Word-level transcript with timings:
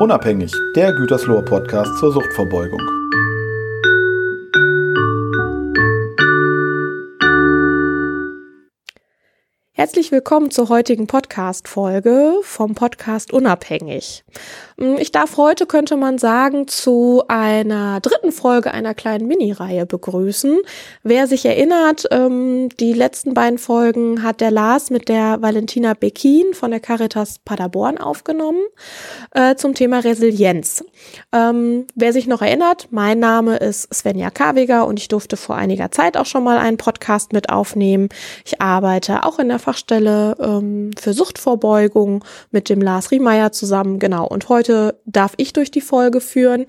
Unabhängig, 0.00 0.52
der 0.76 0.92
Gütersloher 0.92 1.42
Podcast 1.42 1.98
zur 1.98 2.12
Suchtverbeugung. 2.12 2.97
Herzlich 9.80 10.10
willkommen 10.10 10.50
zur 10.50 10.70
heutigen 10.70 11.06
Podcast-Folge 11.06 12.40
vom 12.42 12.74
Podcast 12.74 13.32
Unabhängig. 13.32 14.24
Mm, 14.76 14.96
ich 14.96 15.12
darf 15.12 15.36
heute, 15.36 15.66
könnte 15.66 15.94
man 15.96 16.18
sagen, 16.18 16.66
zu 16.66 17.22
einer 17.28 18.00
dritten 18.00 18.32
Folge 18.32 18.72
einer 18.74 18.94
kleinen 18.94 19.28
Mini-Reihe 19.28 19.86
begrüßen. 19.86 20.58
Wer 21.04 21.28
sich 21.28 21.46
erinnert, 21.46 22.06
ähm, 22.10 22.70
die 22.80 22.92
letzten 22.92 23.34
beiden 23.34 23.60
Folgen 23.60 24.24
hat 24.24 24.40
der 24.40 24.50
Lars 24.50 24.90
mit 24.90 25.08
der 25.08 25.42
Valentina 25.42 25.94
Bekin 25.94 26.54
von 26.54 26.72
der 26.72 26.80
Caritas 26.80 27.38
Paderborn 27.44 27.98
aufgenommen 27.98 28.62
äh, 29.30 29.54
zum 29.54 29.74
Thema 29.74 30.00
Resilienz. 30.00 30.84
Ähm, 31.30 31.86
wer 31.94 32.12
sich 32.12 32.26
noch 32.26 32.42
erinnert, 32.42 32.88
mein 32.90 33.20
Name 33.20 33.58
ist 33.58 33.94
Svenja 33.94 34.30
Kaviger 34.30 34.88
und 34.88 34.98
ich 34.98 35.06
durfte 35.06 35.36
vor 35.36 35.54
einiger 35.54 35.92
Zeit 35.92 36.16
auch 36.16 36.26
schon 36.26 36.42
mal 36.42 36.58
einen 36.58 36.78
Podcast 36.78 37.32
mit 37.32 37.48
aufnehmen. 37.48 38.08
Ich 38.44 38.60
arbeite 38.60 39.24
auch 39.24 39.38
in 39.38 39.48
der 39.48 39.60
Fachstelle 39.68 40.34
ähm, 40.40 40.92
für 40.98 41.12
Suchtvorbeugung 41.12 42.24
mit 42.50 42.70
dem 42.70 42.80
Lars 42.80 43.10
Riemeyer 43.10 43.52
zusammen. 43.52 43.98
Genau. 43.98 44.26
Und 44.26 44.48
heute 44.48 44.98
darf 45.04 45.34
ich 45.36 45.52
durch 45.52 45.70
die 45.70 45.82
Folge 45.82 46.22
führen. 46.22 46.64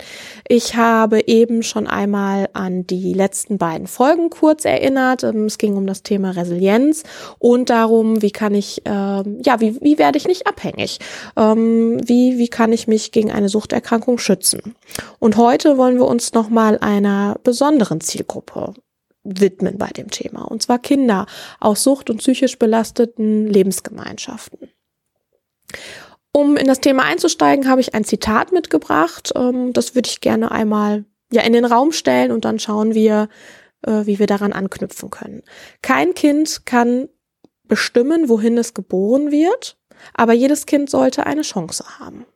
Ich 0.46 0.76
habe 0.76 1.26
eben 1.26 1.62
schon 1.62 1.86
einmal 1.86 2.50
an 2.52 2.86
die 2.86 3.14
letzten 3.14 3.56
beiden 3.56 3.86
Folgen 3.86 4.28
kurz 4.28 4.66
erinnert. 4.66 5.24
Ähm, 5.24 5.46
es 5.46 5.56
ging 5.56 5.78
um 5.78 5.86
das 5.86 6.02
Thema 6.02 6.32
Resilienz 6.32 7.04
und 7.38 7.70
darum, 7.70 8.20
wie 8.20 8.32
kann 8.32 8.54
ich, 8.54 8.82
ähm, 8.84 9.40
ja, 9.46 9.60
wie, 9.60 9.80
wie 9.80 9.98
werde 9.98 10.18
ich 10.18 10.28
nicht 10.28 10.46
abhängig? 10.46 10.98
Ähm, 11.38 12.06
wie, 12.06 12.36
wie 12.36 12.48
kann 12.48 12.70
ich 12.70 12.86
mich 12.86 13.12
gegen 13.12 13.30
eine 13.30 13.48
Suchterkrankung 13.48 14.18
schützen? 14.18 14.74
Und 15.18 15.38
heute 15.38 15.78
wollen 15.78 15.96
wir 15.96 16.06
uns 16.06 16.34
nochmal 16.34 16.76
einer 16.82 17.36
besonderen 17.44 18.02
Zielgruppe 18.02 18.74
widmen 19.38 19.78
bei 19.78 19.88
dem 19.88 20.10
Thema. 20.10 20.42
Und 20.42 20.62
zwar 20.62 20.78
Kinder 20.78 21.26
aus 21.60 21.82
sucht- 21.82 22.10
und 22.10 22.18
psychisch 22.18 22.58
belasteten 22.58 23.46
Lebensgemeinschaften. 23.46 24.70
Um 26.32 26.56
in 26.56 26.66
das 26.66 26.80
Thema 26.80 27.04
einzusteigen, 27.04 27.68
habe 27.68 27.80
ich 27.80 27.94
ein 27.94 28.04
Zitat 28.04 28.52
mitgebracht. 28.52 29.32
Ähm, 29.34 29.72
das 29.72 29.94
würde 29.94 30.08
ich 30.08 30.20
gerne 30.20 30.50
einmal 30.50 31.04
ja 31.32 31.42
in 31.42 31.52
den 31.52 31.64
Raum 31.64 31.92
stellen 31.92 32.32
und 32.32 32.44
dann 32.44 32.58
schauen 32.58 32.94
wir, 32.94 33.28
äh, 33.82 34.06
wie 34.06 34.18
wir 34.18 34.26
daran 34.26 34.52
anknüpfen 34.52 35.10
können. 35.10 35.42
Kein 35.82 36.14
Kind 36.14 36.66
kann 36.66 37.08
bestimmen, 37.64 38.28
wohin 38.28 38.58
es 38.58 38.74
geboren 38.74 39.30
wird, 39.30 39.78
aber 40.14 40.32
jedes 40.32 40.66
Kind 40.66 40.90
sollte 40.90 41.26
eine 41.26 41.42
Chance 41.42 41.84
haben. 41.98 42.26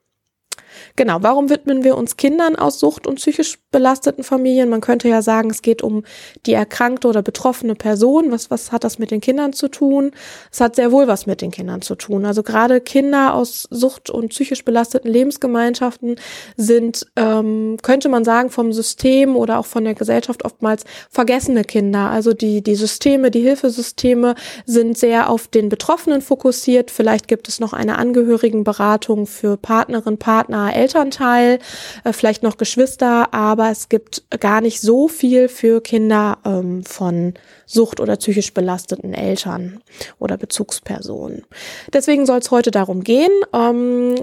Genau, 0.97 1.19
warum 1.23 1.51
widmen 1.51 1.83
wir 1.83 1.97
uns 1.97 2.17
Kindern 2.17 2.55
aus 2.55 2.79
Sucht- 2.79 3.09
und 3.09 3.17
psychisch 3.17 3.59
belasteten 3.73 4.23
Familien? 4.23 4.69
Man 4.69 4.81
könnte 4.81 5.09
ja 5.09 5.23
sagen, 5.23 5.51
es 5.51 5.61
geht 5.61 5.83
um 5.83 6.05
die 6.47 6.53
erkrankte 6.53 7.09
oder 7.09 7.21
betroffene 7.21 7.75
Person. 7.75 8.31
Was, 8.31 8.49
was 8.53 8.71
hat 8.71 8.85
das 8.85 9.01
mit 9.01 9.11
den 9.11 9.21
Kindern 9.21 9.53
zu 9.53 9.67
tun? 9.67 10.13
Es 10.53 10.61
hat 10.61 10.77
sehr 10.77 10.93
wohl 10.93 11.09
was 11.09 11.27
mit 11.27 11.41
den 11.41 11.51
Kindern 11.51 11.83
zu 11.83 11.97
tun. 11.97 12.25
Also 12.25 12.45
gerade 12.45 12.81
Kinder 12.81 13.35
aus 13.35 13.67
Sucht- 13.71 14.09
und 14.09 14.29
psychisch 14.29 14.65
belasteten 14.65 15.11
Lebensgemeinschaften 15.11 16.15
sind, 16.57 17.09
ähm, 17.17 17.77
könnte 17.83 18.09
man 18.09 18.25
sagen, 18.25 18.51
vom 18.51 18.73
System 18.73 19.35
oder 19.35 19.59
auch 19.59 19.67
von 19.67 19.83
der 19.83 19.95
Gesellschaft 19.95 20.45
oftmals 20.45 20.85
vergessene 21.11 21.65
Kinder. 21.65 22.11
Also 22.11 22.35
die, 22.35 22.63
die 22.63 22.77
Systeme, 22.77 23.33
die 23.33 23.41
Hilfesysteme 23.41 24.37
sind 24.65 24.97
sehr 24.97 25.29
auf 25.29 25.49
den 25.49 25.71
Betroffenen 25.71 26.23
fokussiert. 26.23 26.93
Vielleicht 26.93 27.27
gibt 27.27 27.49
es 27.49 27.59
noch 27.59 27.73
eine 27.73 27.99
Angehörigenberatung 27.99 29.27
für 29.27 29.57
Partnerin, 29.57 30.19
Partner, 30.19 30.71
Elternteil, 30.85 31.59
äh, 32.05 32.13
vielleicht 32.13 32.43
noch 32.43 32.59
Geschwister, 32.59 33.33
aber 33.33 33.71
es 33.71 33.89
gibt 33.89 34.23
gar 34.41 34.61
nicht 34.61 34.81
so 34.81 35.09
viel 35.09 35.49
für 35.49 35.81
Kinder 35.81 36.39
ähm, 36.45 36.85
von 36.85 37.35
Sucht 37.67 38.01
oder 38.01 38.17
psychisch 38.17 38.53
belasteten 38.53 39.15
Eltern 39.15 39.81
oder 40.19 40.37
Bezugspersonen. 40.37 41.45
Deswegen 41.93 42.27
soll 42.27 42.39
es 42.39 42.51
heute 42.51 42.71
darum 42.71 43.03
gehen, 43.03 43.33
ähm, 43.55 44.17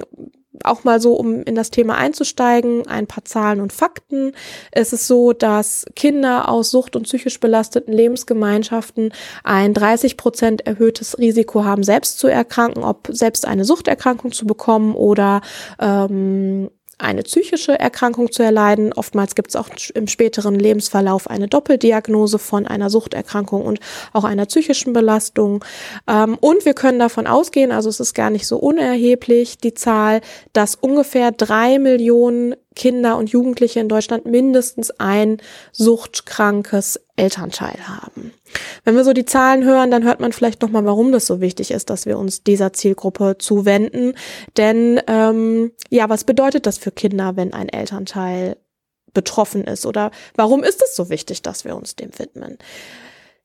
auch 0.63 0.83
mal 0.83 0.99
so, 0.99 1.13
um 1.13 1.43
in 1.43 1.55
das 1.55 1.71
Thema 1.71 1.95
einzusteigen, 1.95 2.87
ein 2.87 3.07
paar 3.07 3.25
Zahlen 3.25 3.61
und 3.61 3.71
Fakten. 3.71 4.33
Es 4.71 4.93
ist 4.93 5.07
so, 5.07 5.33
dass 5.33 5.85
Kinder 5.95 6.49
aus 6.49 6.71
Sucht- 6.71 6.95
und 6.95 7.03
psychisch 7.03 7.39
belasteten 7.39 7.93
Lebensgemeinschaften 7.93 9.13
ein 9.43 9.73
30 9.73 10.17
Prozent 10.17 10.67
erhöhtes 10.67 11.17
Risiko 11.17 11.63
haben, 11.63 11.83
selbst 11.83 12.19
zu 12.19 12.27
erkranken, 12.27 12.83
ob 12.83 13.07
selbst 13.11 13.47
eine 13.47 13.65
Suchterkrankung 13.65 14.31
zu 14.31 14.45
bekommen 14.45 14.93
oder 14.95 15.41
ähm, 15.79 16.69
eine 17.01 17.23
psychische 17.23 17.79
Erkrankung 17.79 18.31
zu 18.31 18.43
erleiden. 18.43 18.93
Oftmals 18.93 19.35
gibt 19.35 19.49
es 19.49 19.55
auch 19.55 19.69
im 19.93 20.07
späteren 20.07 20.55
Lebensverlauf 20.55 21.29
eine 21.29 21.47
Doppeldiagnose 21.47 22.39
von 22.39 22.67
einer 22.67 22.89
Suchterkrankung 22.89 23.65
und 23.65 23.79
auch 24.13 24.23
einer 24.23 24.45
psychischen 24.45 24.93
Belastung. 24.93 25.63
Ähm, 26.07 26.37
und 26.39 26.65
wir 26.65 26.73
können 26.73 26.99
davon 26.99 27.27
ausgehen, 27.27 27.71
also 27.71 27.89
es 27.89 27.99
ist 27.99 28.13
gar 28.13 28.29
nicht 28.29 28.47
so 28.47 28.57
unerheblich, 28.57 29.57
die 29.57 29.73
Zahl, 29.73 30.21
dass 30.53 30.75
ungefähr 30.75 31.31
drei 31.31 31.79
Millionen 31.79 32.55
Kinder 32.75 33.17
und 33.17 33.29
Jugendliche 33.29 33.79
in 33.81 33.89
Deutschland 33.89 34.25
mindestens 34.25 34.91
ein 34.91 35.37
suchtkrankes 35.73 37.01
Elternteil 37.21 37.87
haben. 37.87 38.33
Wenn 38.83 38.95
wir 38.95 39.03
so 39.03 39.13
die 39.13 39.25
Zahlen 39.25 39.63
hören, 39.63 39.91
dann 39.91 40.03
hört 40.03 40.19
man 40.19 40.33
vielleicht 40.33 40.61
nochmal, 40.63 40.85
warum 40.85 41.11
das 41.11 41.27
so 41.27 41.39
wichtig 41.39 41.69
ist, 41.69 41.91
dass 41.91 42.07
wir 42.07 42.17
uns 42.17 42.43
dieser 42.43 42.73
Zielgruppe 42.73 43.37
zuwenden. 43.37 44.15
Denn 44.57 44.99
ähm, 45.05 45.71
ja, 45.89 46.09
was 46.09 46.23
bedeutet 46.23 46.65
das 46.65 46.79
für 46.79 46.91
Kinder, 46.91 47.35
wenn 47.35 47.53
ein 47.53 47.69
Elternteil 47.69 48.57
betroffen 49.13 49.65
ist? 49.65 49.85
Oder 49.85 50.09
warum 50.35 50.63
ist 50.63 50.81
es 50.83 50.95
so 50.95 51.09
wichtig, 51.09 51.43
dass 51.43 51.63
wir 51.63 51.75
uns 51.75 51.95
dem 51.95 52.17
widmen? 52.17 52.57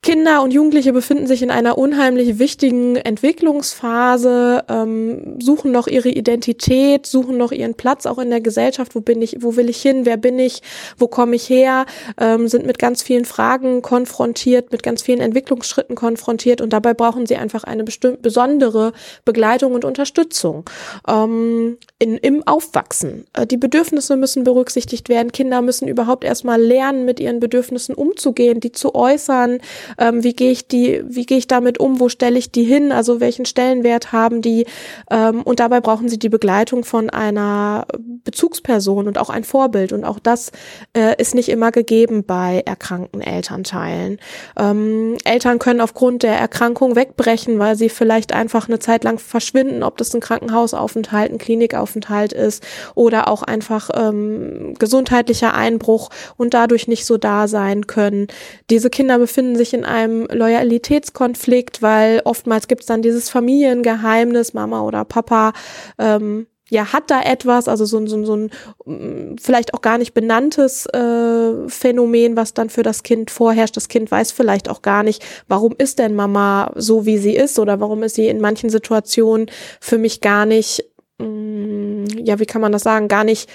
Kinder 0.06 0.40
und 0.40 0.52
Jugendliche 0.52 0.92
befinden 0.92 1.26
sich 1.26 1.42
in 1.42 1.50
einer 1.50 1.78
unheimlich 1.78 2.38
wichtigen 2.38 2.94
Entwicklungsphase, 2.94 4.62
ähm, 4.68 5.40
suchen 5.42 5.72
noch 5.72 5.88
ihre 5.88 6.10
Identität, 6.10 7.06
suchen 7.06 7.36
noch 7.36 7.50
ihren 7.50 7.74
Platz 7.74 8.06
auch 8.06 8.18
in 8.18 8.30
der 8.30 8.40
Gesellschaft. 8.40 8.94
Wo 8.94 9.00
bin 9.00 9.20
ich, 9.20 9.38
wo 9.40 9.56
will 9.56 9.68
ich 9.68 9.82
hin, 9.82 10.06
wer 10.06 10.16
bin 10.16 10.38
ich, 10.38 10.62
wo 10.96 11.08
komme 11.08 11.34
ich 11.34 11.50
her, 11.50 11.86
ähm, 12.20 12.46
sind 12.46 12.66
mit 12.66 12.78
ganz 12.78 13.02
vielen 13.02 13.24
Fragen 13.24 13.82
konfrontiert, 13.82 14.70
mit 14.70 14.84
ganz 14.84 15.02
vielen 15.02 15.18
Entwicklungsschritten 15.18 15.96
konfrontiert 15.96 16.60
und 16.60 16.72
dabei 16.72 16.94
brauchen 16.94 17.26
sie 17.26 17.34
einfach 17.34 17.64
eine 17.64 17.82
bestimmte 17.82 18.22
besondere 18.22 18.92
Begleitung 19.24 19.74
und 19.74 19.84
Unterstützung 19.84 20.70
ähm, 21.08 21.78
in, 21.98 22.16
im 22.18 22.46
Aufwachsen. 22.46 23.24
Äh, 23.32 23.44
die 23.44 23.56
Bedürfnisse 23.56 24.14
müssen 24.14 24.44
berücksichtigt 24.44 25.08
werden. 25.08 25.32
Kinder 25.32 25.62
müssen 25.62 25.88
überhaupt 25.88 26.22
erstmal 26.22 26.62
lernen, 26.62 27.06
mit 27.06 27.18
ihren 27.18 27.40
Bedürfnissen 27.40 27.96
umzugehen, 27.96 28.60
die 28.60 28.70
zu 28.70 28.94
äußern 28.94 29.58
ähm, 29.98 30.22
wie 30.22 30.34
gehe 30.34 30.50
ich 30.50 30.68
die, 30.68 31.02
wie 31.06 31.26
gehe 31.26 31.38
ich 31.38 31.46
damit 31.46 31.78
um, 31.78 32.00
wo 32.00 32.08
stelle 32.08 32.38
ich 32.38 32.50
die 32.50 32.64
hin, 32.64 32.92
also 32.92 33.20
welchen 33.20 33.46
Stellenwert 33.46 34.12
haben 34.12 34.42
die 34.42 34.66
ähm, 35.10 35.42
und 35.42 35.60
dabei 35.60 35.80
brauchen 35.80 36.08
sie 36.08 36.18
die 36.18 36.28
Begleitung 36.28 36.84
von 36.84 37.10
einer 37.10 37.86
Bezugsperson 37.98 39.06
und 39.06 39.18
auch 39.18 39.30
ein 39.30 39.44
Vorbild 39.44 39.92
und 39.92 40.04
auch 40.04 40.18
das 40.18 40.52
äh, 40.96 41.20
ist 41.20 41.34
nicht 41.34 41.48
immer 41.48 41.70
gegeben 41.72 42.24
bei 42.24 42.62
erkrankten 42.66 43.20
Elternteilen. 43.20 44.18
Ähm, 44.58 45.16
Eltern 45.24 45.58
können 45.58 45.80
aufgrund 45.80 46.22
der 46.22 46.38
Erkrankung 46.38 46.96
wegbrechen, 46.96 47.58
weil 47.58 47.76
sie 47.76 47.88
vielleicht 47.88 48.32
einfach 48.32 48.68
eine 48.68 48.78
Zeit 48.78 49.04
lang 49.04 49.18
verschwinden, 49.18 49.82
ob 49.82 49.96
das 49.96 50.14
ein 50.14 50.20
Krankenhausaufenthalt, 50.20 51.32
ein 51.32 51.38
Klinikaufenthalt 51.38 52.32
ist 52.32 52.64
oder 52.94 53.28
auch 53.28 53.42
einfach 53.42 53.90
ähm, 53.94 54.74
gesundheitlicher 54.78 55.54
Einbruch 55.54 56.10
und 56.36 56.54
dadurch 56.54 56.88
nicht 56.88 57.06
so 57.06 57.16
da 57.16 57.48
sein 57.48 57.86
können. 57.86 58.26
Diese 58.70 58.90
Kinder 58.90 59.18
befinden 59.18 59.56
sich 59.56 59.74
in 59.76 59.84
einem 59.84 60.26
Loyalitätskonflikt, 60.31 61.82
weil 61.82 62.22
oftmals 62.25 62.66
gibt 62.69 62.82
es 62.82 62.86
dann 62.86 63.03
dieses 63.03 63.28
Familiengeheimnis, 63.28 64.54
Mama 64.54 64.83
oder 64.83 65.04
Papa, 65.04 65.53
ähm, 65.98 66.47
ja, 66.68 66.92
hat 66.92 67.10
da 67.10 67.22
etwas, 67.22 67.68
also 67.68 67.84
so, 67.84 68.04
so, 68.06 68.24
so 68.24 68.36
ein 68.36 68.50
mm, 68.86 69.36
vielleicht 69.39 69.72
auch 69.74 69.83
gar 69.83 69.98
nicht 69.98 70.15
benanntes 70.15 70.86
äh, 70.86 71.68
Phänomen, 71.68 72.36
was 72.36 72.54
dann 72.54 72.71
für 72.71 72.83
das 72.83 73.04
Kind 73.04 73.30
vorherrscht. 73.30 73.77
Das 73.77 73.89
Kind 73.89 74.10
weiß 74.10 74.33
vielleicht 74.33 74.68
auch 74.68 74.83
gar 74.83 75.04
nicht, 75.04 75.24
warum 75.47 75.74
ist 75.78 76.00
denn 76.00 76.16
Mama 76.16 76.72
so, 76.74 77.06
wie 77.06 77.18
sie 77.18 77.36
ist 77.36 77.59
oder 77.60 77.78
warum 77.80 78.03
ist 78.03 78.16
sie 78.16 78.27
in 78.27 78.41
manchen 78.41 78.71
Situationen 78.71 79.47
für 79.80 79.98
mich 79.98 80.21
gar 80.21 80.45
nicht, 80.45 80.84
mh, 81.18 81.27
mm, 81.28 82.04
ja, 82.24 82.41
wie 82.41 82.47
kann 82.47 82.60
man 82.60 82.72
das 82.72 82.83
sagen, 82.83 83.06
gar 83.06 83.24
nicht 83.24 83.48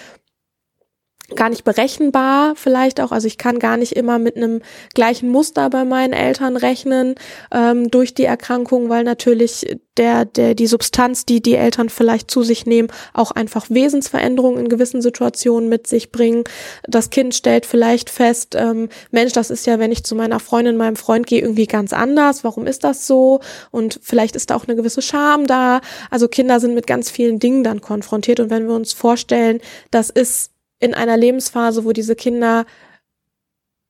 gar 1.35 1.49
nicht 1.49 1.63
berechenbar 1.63 2.53
vielleicht 2.55 2.99
auch. 3.01 3.11
Also 3.11 3.27
ich 3.27 3.37
kann 3.37 3.59
gar 3.59 3.77
nicht 3.77 3.93
immer 3.93 4.19
mit 4.19 4.35
einem 4.35 4.61
gleichen 4.93 5.29
Muster 5.29 5.69
bei 5.69 5.85
meinen 5.85 6.13
Eltern 6.13 6.57
rechnen 6.57 7.15
ähm, 7.51 7.89
durch 7.89 8.13
die 8.13 8.25
Erkrankung, 8.25 8.89
weil 8.89 9.03
natürlich 9.03 9.77
der, 9.97 10.25
der, 10.25 10.55
die 10.55 10.67
Substanz, 10.67 11.25
die 11.25 11.41
die 11.41 11.55
Eltern 11.55 11.89
vielleicht 11.89 12.31
zu 12.31 12.43
sich 12.43 12.65
nehmen, 12.65 12.89
auch 13.13 13.31
einfach 13.31 13.69
Wesensveränderungen 13.69 14.59
in 14.61 14.69
gewissen 14.69 15.01
Situationen 15.01 15.69
mit 15.69 15.85
sich 15.87 16.11
bringen. 16.11 16.43
Das 16.87 17.09
Kind 17.09 17.35
stellt 17.35 17.65
vielleicht 17.65 18.09
fest, 18.09 18.55
ähm, 18.55 18.89
Mensch, 19.11 19.33
das 19.33 19.49
ist 19.49 19.65
ja, 19.67 19.79
wenn 19.79 19.91
ich 19.91 20.03
zu 20.03 20.15
meiner 20.15 20.39
Freundin, 20.39 20.77
meinem 20.77 20.95
Freund 20.95 21.27
gehe, 21.27 21.41
irgendwie 21.41 21.67
ganz 21.67 21.93
anders. 21.93 22.43
Warum 22.43 22.67
ist 22.67 22.83
das 22.83 23.05
so? 23.05 23.41
Und 23.71 23.99
vielleicht 24.01 24.35
ist 24.35 24.49
da 24.49 24.55
auch 24.55 24.67
eine 24.67 24.75
gewisse 24.75 25.01
Scham 25.01 25.45
da. 25.45 25.81
Also 26.09 26.27
Kinder 26.27 26.59
sind 26.59 26.73
mit 26.73 26.87
ganz 26.87 27.09
vielen 27.09 27.39
Dingen 27.39 27.63
dann 27.63 27.81
konfrontiert. 27.81 28.39
Und 28.39 28.49
wenn 28.49 28.67
wir 28.67 28.75
uns 28.75 28.93
vorstellen, 28.93 29.59
das 29.91 30.09
ist 30.09 30.51
in 30.81 30.93
einer 30.93 31.15
Lebensphase, 31.15 31.85
wo 31.85 31.93
diese 31.93 32.15
Kinder 32.15 32.65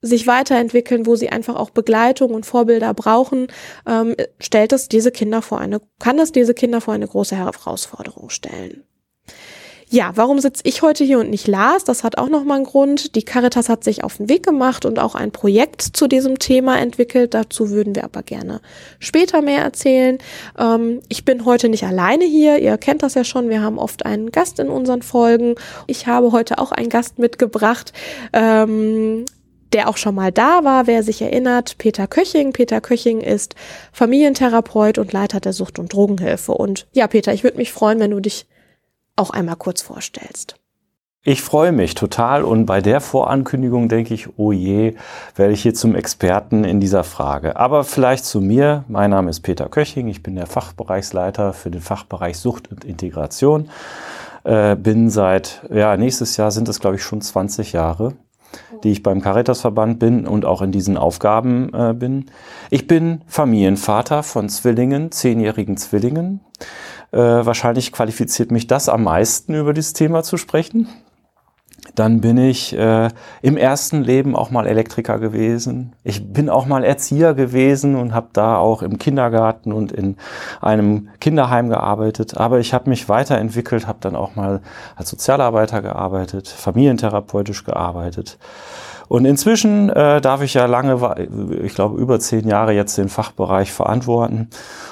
sich 0.01 0.27
weiterentwickeln, 0.27 1.05
wo 1.05 1.15
sie 1.15 1.29
einfach 1.29 1.55
auch 1.55 1.69
Begleitung 1.69 2.33
und 2.33 2.45
Vorbilder 2.45 2.93
brauchen, 2.93 3.47
ähm, 3.87 4.15
stellt 4.39 4.73
es 4.73 4.89
diese 4.89 5.11
Kinder 5.11 5.41
vor 5.41 5.59
eine, 5.59 5.79
kann 5.99 6.19
es 6.19 6.31
diese 6.31 6.53
Kinder 6.53 6.81
vor 6.81 6.93
eine 6.93 7.07
große 7.07 7.35
Herausforderung 7.35 8.29
stellen. 8.29 8.83
Ja, 9.93 10.13
warum 10.15 10.39
sitze 10.39 10.63
ich 10.65 10.81
heute 10.83 11.03
hier 11.03 11.19
und 11.19 11.29
nicht 11.29 11.49
Lars? 11.49 11.83
Das 11.83 12.05
hat 12.05 12.17
auch 12.17 12.29
nochmal 12.29 12.55
einen 12.55 12.65
Grund. 12.65 13.13
Die 13.17 13.23
Caritas 13.23 13.67
hat 13.67 13.83
sich 13.83 14.05
auf 14.05 14.15
den 14.15 14.29
Weg 14.29 14.41
gemacht 14.41 14.85
und 14.85 14.99
auch 14.99 15.15
ein 15.15 15.33
Projekt 15.33 15.81
zu 15.81 16.07
diesem 16.07 16.39
Thema 16.39 16.79
entwickelt. 16.79 17.33
Dazu 17.33 17.71
würden 17.71 17.93
wir 17.93 18.05
aber 18.05 18.23
gerne 18.23 18.61
später 18.99 19.41
mehr 19.41 19.61
erzählen. 19.61 20.19
Ähm, 20.57 21.01
ich 21.09 21.25
bin 21.25 21.43
heute 21.43 21.67
nicht 21.67 21.83
alleine 21.83 22.23
hier. 22.23 22.59
Ihr 22.59 22.77
kennt 22.77 23.03
das 23.03 23.15
ja 23.15 23.25
schon. 23.25 23.49
Wir 23.49 23.61
haben 23.61 23.77
oft 23.77 24.05
einen 24.05 24.31
Gast 24.31 24.59
in 24.59 24.69
unseren 24.69 25.01
Folgen. 25.01 25.55
Ich 25.87 26.07
habe 26.07 26.31
heute 26.31 26.59
auch 26.59 26.71
einen 26.71 26.87
Gast 26.87 27.19
mitgebracht. 27.19 27.91
Ähm, 28.31 29.25
der 29.73 29.89
auch 29.89 29.97
schon 29.97 30.15
mal 30.15 30.31
da 30.31 30.63
war, 30.63 30.87
wer 30.87 31.03
sich 31.03 31.21
erinnert, 31.21 31.77
Peter 31.77 32.07
Köching. 32.07 32.53
Peter 32.53 32.79
Köching 32.79 33.19
ist 33.19 33.55
Familientherapeut 33.91 34.97
und 34.97 35.11
Leiter 35.11 35.41
der 35.41 35.53
Sucht- 35.53 35.79
und 35.79 35.93
Drogenhilfe. 35.93 36.53
Und 36.53 36.87
ja, 36.93 37.07
Peter, 37.07 37.33
ich 37.33 37.43
würde 37.43 37.57
mich 37.57 37.71
freuen, 37.71 37.99
wenn 37.99 38.11
du 38.11 38.19
dich 38.19 38.47
auch 39.21 39.29
einmal 39.29 39.55
kurz 39.55 39.81
vorstellst. 39.81 40.55
Ich 41.23 41.43
freue 41.43 41.71
mich 41.71 41.93
total 41.93 42.43
und 42.43 42.65
bei 42.65 42.81
der 42.81 42.99
Vorankündigung 42.99 43.89
denke 43.89 44.11
ich, 44.15 44.39
oh 44.39 44.51
je, 44.51 44.95
werde 45.35 45.53
ich 45.53 45.61
hier 45.61 45.75
zum 45.75 45.93
Experten 45.93 46.63
in 46.63 46.79
dieser 46.79 47.03
Frage. 47.03 47.57
Aber 47.57 47.83
vielleicht 47.83 48.25
zu 48.25 48.41
mir. 48.41 48.85
Mein 48.87 49.11
Name 49.11 49.29
ist 49.29 49.41
Peter 49.41 49.69
Köching, 49.69 50.07
ich 50.07 50.23
bin 50.23 50.35
der 50.35 50.47
Fachbereichsleiter 50.47 51.53
für 51.53 51.69
den 51.69 51.81
Fachbereich 51.81 52.39
Sucht 52.39 52.71
und 52.71 52.83
Integration. 52.85 53.69
Äh, 54.43 54.75
bin 54.75 55.11
seit, 55.11 55.61
ja, 55.71 55.95
nächstes 55.95 56.37
Jahr 56.37 56.49
sind 56.49 56.67
es 56.67 56.79
glaube 56.79 56.95
ich 56.95 57.03
schon 57.03 57.21
20 57.21 57.71
Jahre, 57.71 58.13
die 58.83 58.91
ich 58.91 59.03
beim 59.03 59.21
Caritasverband 59.21 59.99
bin 59.99 60.25
und 60.25 60.43
auch 60.43 60.63
in 60.63 60.71
diesen 60.71 60.97
Aufgaben 60.97 61.71
äh, 61.71 61.93
bin. 61.93 62.31
Ich 62.71 62.87
bin 62.87 63.21
Familienvater 63.27 64.23
von 64.23 64.49
Zwillingen, 64.49 65.11
zehnjährigen 65.11 65.77
Zwillingen. 65.77 66.39
Äh, 67.11 67.17
wahrscheinlich 67.17 67.91
qualifiziert 67.91 68.51
mich 68.51 68.67
das 68.67 68.87
am 68.89 69.03
meisten, 69.03 69.53
über 69.53 69.73
dieses 69.73 69.93
Thema 69.93 70.23
zu 70.23 70.37
sprechen. 70.37 70.87
Dann 71.95 72.21
bin 72.21 72.37
ich 72.37 72.77
äh, 72.77 73.09
im 73.41 73.57
ersten 73.57 74.03
Leben 74.03 74.35
auch 74.35 74.51
mal 74.51 74.67
Elektriker 74.67 75.19
gewesen. 75.19 75.93
Ich 76.03 76.31
bin 76.31 76.49
auch 76.49 76.65
mal 76.65 76.83
Erzieher 76.83 77.33
gewesen 77.33 77.95
und 77.95 78.13
habe 78.13 78.29
da 78.33 78.57
auch 78.57 78.81
im 78.81 78.97
Kindergarten 78.97 79.73
und 79.73 79.91
in 79.91 80.15
einem 80.61 81.09
Kinderheim 81.19 81.69
gearbeitet. 81.69 82.37
Aber 82.37 82.59
ich 82.59 82.73
habe 82.73 82.89
mich 82.89 83.09
weiterentwickelt, 83.09 83.87
habe 83.87 83.97
dann 83.99 84.15
auch 84.15 84.35
mal 84.35 84.61
als 84.95 85.09
Sozialarbeiter 85.09 85.81
gearbeitet, 85.81 86.47
familientherapeutisch 86.47 87.63
gearbeitet. 87.65 88.37
Und 89.11 89.25
inzwischen 89.25 89.89
äh, 89.89 90.21
darf 90.21 90.41
ich 90.41 90.53
ja 90.53 90.67
lange, 90.67 91.17
ich 91.63 91.75
glaube 91.75 91.99
über 91.99 92.21
zehn 92.21 92.47
Jahre 92.47 92.71
jetzt 92.71 92.97
den 92.97 93.09
Fachbereich 93.09 93.73
verantworten. 93.73 94.49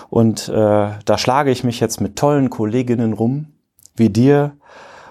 Und 0.10 0.50
äh, 0.50 0.90
da 1.06 1.18
schlage 1.18 1.52
ich 1.52 1.64
mich 1.64 1.80
jetzt 1.80 2.02
mit 2.02 2.18
tollen 2.18 2.50
Kolleginnen 2.50 3.14
rum, 3.14 3.54
wie 3.96 4.10
dir, 4.10 4.58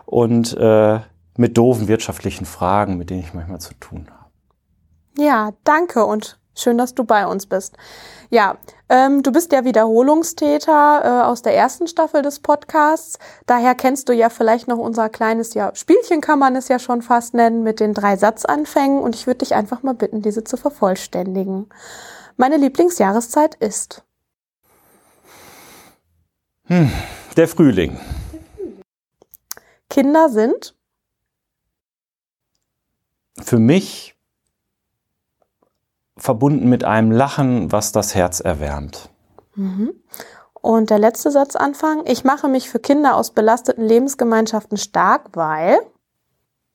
und 0.04 0.54
äh, 0.58 1.00
mit 1.38 1.56
doofen 1.56 1.88
wirtschaftlichen 1.88 2.44
Fragen, 2.44 2.98
mit 2.98 3.08
denen 3.08 3.20
ich 3.20 3.32
manchmal 3.32 3.60
zu 3.60 3.72
tun 3.80 4.08
habe. 4.10 4.30
Ja, 5.16 5.52
danke 5.64 6.04
und 6.04 6.38
schön, 6.54 6.76
dass 6.76 6.94
du 6.94 7.04
bei 7.04 7.26
uns 7.26 7.46
bist. 7.46 7.78
Ja, 8.30 8.58
ähm, 8.90 9.22
du 9.22 9.32
bist 9.32 9.52
ja 9.52 9.64
Wiederholungstäter 9.64 11.00
äh, 11.02 11.26
aus 11.26 11.40
der 11.40 11.54
ersten 11.54 11.86
Staffel 11.86 12.20
des 12.20 12.40
Podcasts. 12.40 13.18
Daher 13.46 13.74
kennst 13.74 14.08
du 14.08 14.12
ja 14.12 14.28
vielleicht 14.28 14.68
noch 14.68 14.76
unser 14.76 15.08
kleines 15.08 15.54
ja, 15.54 15.74
Spielchen, 15.74 16.20
kann 16.20 16.38
man 16.38 16.54
es 16.54 16.68
ja 16.68 16.78
schon 16.78 17.00
fast 17.00 17.32
nennen, 17.32 17.62
mit 17.62 17.80
den 17.80 17.94
drei 17.94 18.16
Satzanfängen. 18.16 19.00
Und 19.00 19.14
ich 19.14 19.26
würde 19.26 19.38
dich 19.38 19.54
einfach 19.54 19.82
mal 19.82 19.94
bitten, 19.94 20.20
diese 20.20 20.44
zu 20.44 20.58
vervollständigen. 20.58 21.70
Meine 22.36 22.58
Lieblingsjahreszeit 22.58 23.54
ist. 23.54 24.04
Hm, 26.64 26.90
der 27.36 27.48
Frühling. 27.48 27.98
Kinder 29.88 30.28
sind? 30.28 30.74
Für 33.40 33.58
mich 33.58 34.17
verbunden 36.18 36.68
mit 36.68 36.84
einem 36.84 37.10
Lachen, 37.10 37.72
was 37.72 37.92
das 37.92 38.14
Herz 38.14 38.40
erwärmt. 38.40 39.08
Mhm. 39.54 39.92
Und 40.60 40.90
der 40.90 40.98
letzte 40.98 41.30
Satzanfang. 41.30 42.02
Ich 42.06 42.24
mache 42.24 42.48
mich 42.48 42.68
für 42.68 42.78
Kinder 42.80 43.16
aus 43.16 43.30
belasteten 43.30 43.84
Lebensgemeinschaften 43.84 44.76
stark, 44.76 45.30
weil 45.34 45.78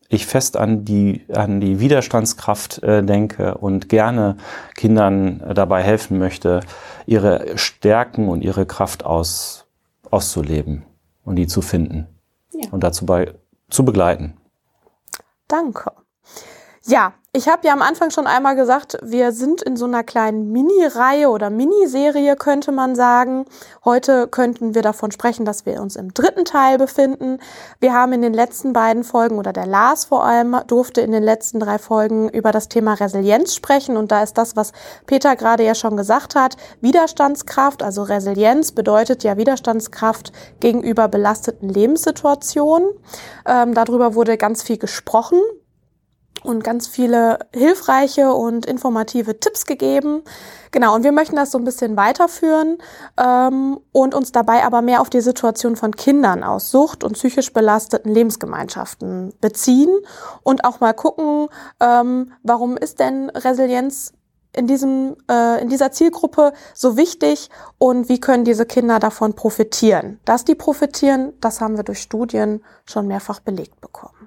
ich 0.10 0.28
fest 0.28 0.58
an 0.58 0.86
die, 0.86 1.26
an 1.34 1.60
die 1.60 1.80
Widerstandskraft 1.80 2.84
äh, 2.84 3.04
denke 3.04 3.56
und 3.58 3.90
gerne 3.90 4.38
Kindern 4.76 5.42
äh, 5.42 5.54
dabei 5.54 5.82
helfen 5.82 6.20
möchte, 6.20 6.60
ihre 7.06 7.58
Stärken 7.58 8.30
und 8.30 8.44
ihre 8.44 8.66
Kraft 8.66 9.06
aus, 9.06 9.66
auszuleben 10.12 10.84
und 11.24 11.36
die 11.36 11.48
zu 11.48 11.62
finden 11.62 12.08
ja. 12.52 12.70
und 12.72 12.84
dazu 12.84 13.06
bei, 13.06 13.34
zu 13.70 13.84
begleiten. 13.86 14.38
Danke. 15.48 15.92
Ja, 16.86 17.14
ich 17.32 17.48
habe 17.48 17.66
ja 17.66 17.72
am 17.72 17.82
Anfang 17.82 18.12
schon 18.12 18.28
einmal 18.28 18.58
gesagt, 18.58 18.98
wir 19.02 19.32
sind 19.32 19.62
in 19.62 19.78
so 19.78 19.86
einer 19.86 20.04
kleinen 20.04 20.52
Mini-Reihe 20.52 21.30
oder 21.30 21.50
Miniserie, 21.50 22.36
könnte 22.36 22.74
man 22.74 22.94
sagen. 22.94 23.46
Heute 23.86 24.28
könnten 24.28 24.76
wir 24.76 24.82
davon 24.82 25.10
sprechen, 25.12 25.46
dass 25.46 25.66
wir 25.66 25.82
uns 25.82 25.96
im 25.96 26.14
dritten 26.14 26.44
Teil 26.44 26.78
befinden. 26.78 27.40
Wir 27.80 27.94
haben 27.94 28.12
in 28.12 28.22
den 28.22 28.34
letzten 28.34 28.74
beiden 28.74 29.06
Folgen 29.06 29.38
oder 29.38 29.54
der 29.54 29.66
Lars 29.66 30.04
vor 30.04 30.26
allem 30.26 30.58
durfte 30.68 31.00
in 31.00 31.14
den 31.14 31.24
letzten 31.24 31.62
drei 31.62 31.80
Folgen 31.80 32.28
über 32.28 32.52
das 32.52 32.68
Thema 32.68 32.96
Resilienz 32.96 33.56
sprechen. 33.56 33.96
Und 33.96 34.12
da 34.12 34.22
ist 34.22 34.38
das, 34.38 34.58
was 34.58 34.74
Peter 35.06 35.38
gerade 35.38 35.64
ja 35.64 35.76
schon 35.76 35.96
gesagt 35.96 36.36
hat, 36.36 36.58
Widerstandskraft, 36.82 37.82
also 37.82 38.04
Resilienz 38.04 38.74
bedeutet 38.74 39.24
ja 39.24 39.38
Widerstandskraft 39.38 40.34
gegenüber 40.60 41.08
belasteten 41.08 41.70
Lebenssituationen. 41.70 42.90
Ähm, 43.48 43.74
darüber 43.74 44.16
wurde 44.16 44.38
ganz 44.38 44.64
viel 44.64 44.78
gesprochen 44.78 45.40
und 46.44 46.64
ganz 46.64 46.88
viele 46.88 47.40
hilfreiche 47.54 48.34
und 48.34 48.66
informative 48.66 49.40
Tipps 49.40 49.66
gegeben. 49.66 50.24
Genau, 50.72 50.96
und 50.96 51.04
wir 51.04 51.12
möchten 51.12 51.36
das 51.36 51.52
so 51.52 51.58
ein 51.58 51.64
bisschen 51.64 51.96
weiterführen 51.98 52.78
ähm, 53.18 53.80
und 53.92 54.16
uns 54.16 54.32
dabei 54.32 54.64
aber 54.64 54.82
mehr 54.82 55.02
auf 55.02 55.10
die 55.10 55.22
Situation 55.22 55.76
von 55.76 55.96
Kindern 55.96 56.44
aus 56.44 56.72
Sucht 56.72 57.04
und 57.04 57.14
psychisch 57.14 57.54
belasteten 57.54 58.14
Lebensgemeinschaften 58.14 59.34
beziehen 59.40 59.96
und 60.42 60.66
auch 60.66 60.80
mal 60.80 60.94
gucken, 60.94 61.48
ähm, 61.80 62.32
warum 62.44 62.78
ist 62.78 63.00
denn 63.00 63.30
Resilienz 63.30 64.14
in 64.56 64.68
diesem 64.68 65.16
äh, 65.30 65.62
in 65.62 65.70
dieser 65.70 65.92
Zielgruppe 65.92 66.54
so 66.74 66.96
wichtig 66.96 67.50
und 67.78 68.10
wie 68.10 68.20
können 68.20 68.46
diese 68.46 68.66
Kinder 68.66 69.00
davon 69.00 69.34
profitieren? 69.34 70.20
Dass 70.26 70.46
die 70.46 70.56
profitieren, 70.56 71.34
das 71.42 71.60
haben 71.60 71.78
wir 71.78 71.84
durch 71.84 72.02
Studien 72.02 72.64
schon 72.86 73.08
mehrfach 73.08 73.40
belegt 73.40 73.82
bekommen. 73.82 74.23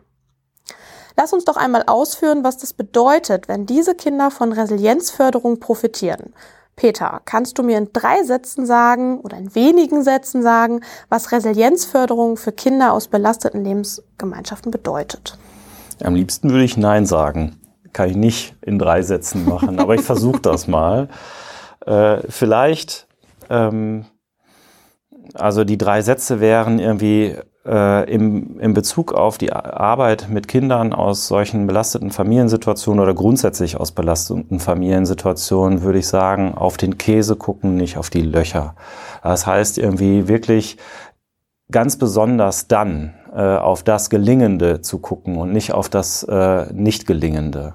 Lass 1.16 1.32
uns 1.32 1.44
doch 1.44 1.56
einmal 1.56 1.84
ausführen, 1.86 2.44
was 2.44 2.58
das 2.58 2.74
bedeutet, 2.74 3.48
wenn 3.48 3.64
diese 3.64 3.94
Kinder 3.94 4.30
von 4.30 4.52
Resilienzförderung 4.52 5.60
profitieren. 5.60 6.34
Peter, 6.76 7.22
kannst 7.24 7.56
du 7.56 7.62
mir 7.62 7.78
in 7.78 7.88
drei 7.94 8.22
Sätzen 8.22 8.66
sagen 8.66 9.20
oder 9.20 9.38
in 9.38 9.54
wenigen 9.54 10.02
Sätzen 10.02 10.42
sagen, 10.42 10.82
was 11.08 11.32
Resilienzförderung 11.32 12.36
für 12.36 12.52
Kinder 12.52 12.92
aus 12.92 13.08
belasteten 13.08 13.64
Lebensgemeinschaften 13.64 14.70
bedeutet? 14.70 15.38
Am 16.04 16.14
liebsten 16.14 16.50
würde 16.50 16.64
ich 16.64 16.76
Nein 16.76 17.06
sagen. 17.06 17.58
Kann 17.94 18.10
ich 18.10 18.16
nicht 18.16 18.54
in 18.60 18.78
drei 18.78 19.00
Sätzen 19.00 19.48
machen, 19.48 19.80
aber 19.80 19.94
ich 19.94 20.02
versuche 20.02 20.40
das 20.40 20.68
mal. 20.68 21.08
Äh, 21.86 22.18
vielleicht, 22.28 23.08
ähm, 23.48 24.04
also 25.32 25.64
die 25.64 25.78
drei 25.78 26.02
Sätze 26.02 26.40
wären 26.40 26.78
irgendwie 26.78 27.36
äh, 27.66 28.10
im, 28.12 28.60
in 28.60 28.74
Bezug 28.74 29.12
auf 29.12 29.38
die 29.38 29.52
Arbeit 29.52 30.28
mit 30.30 30.48
Kindern 30.48 30.92
aus 30.92 31.26
solchen 31.26 31.66
belasteten 31.66 32.10
Familiensituationen 32.10 33.02
oder 33.02 33.14
grundsätzlich 33.14 33.76
aus 33.76 33.92
belasteten 33.92 34.60
Familiensituationen 34.60 35.82
würde 35.82 35.98
ich 35.98 36.06
sagen, 36.06 36.54
auf 36.54 36.76
den 36.76 36.98
Käse 36.98 37.36
gucken, 37.36 37.76
nicht 37.76 37.96
auf 37.96 38.10
die 38.10 38.22
Löcher. 38.22 38.74
Das 39.22 39.46
heißt 39.46 39.78
irgendwie 39.78 40.28
wirklich 40.28 40.76
ganz 41.70 41.96
besonders 41.96 42.68
dann 42.68 43.14
äh, 43.34 43.40
auf 43.40 43.82
das 43.82 44.10
Gelingende 44.10 44.80
zu 44.80 44.98
gucken 44.98 45.36
und 45.36 45.52
nicht 45.52 45.72
auf 45.72 45.88
das 45.88 46.22
äh, 46.22 46.72
Nicht-Gelingende. 46.72 47.74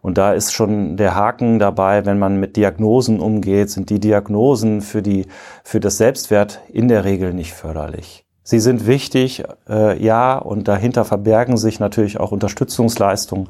Und 0.00 0.18
da 0.18 0.32
ist 0.32 0.52
schon 0.52 0.96
der 0.96 1.14
Haken 1.14 1.58
dabei, 1.60 2.04
wenn 2.04 2.18
man 2.18 2.38
mit 2.38 2.56
Diagnosen 2.56 3.20
umgeht, 3.20 3.70
sind 3.70 3.88
die 3.88 4.00
Diagnosen 4.00 4.80
für, 4.80 5.00
die, 5.00 5.26
für 5.62 5.78
das 5.78 5.96
Selbstwert 5.96 6.60
in 6.68 6.88
der 6.88 7.04
Regel 7.04 7.32
nicht 7.32 7.52
förderlich. 7.52 8.26
Sie 8.44 8.58
sind 8.58 8.86
wichtig, 8.86 9.44
äh, 9.68 10.02
ja, 10.02 10.36
und 10.36 10.66
dahinter 10.66 11.04
verbergen 11.04 11.56
sich 11.56 11.78
natürlich 11.78 12.18
auch 12.18 12.32
Unterstützungsleistungen. 12.32 13.48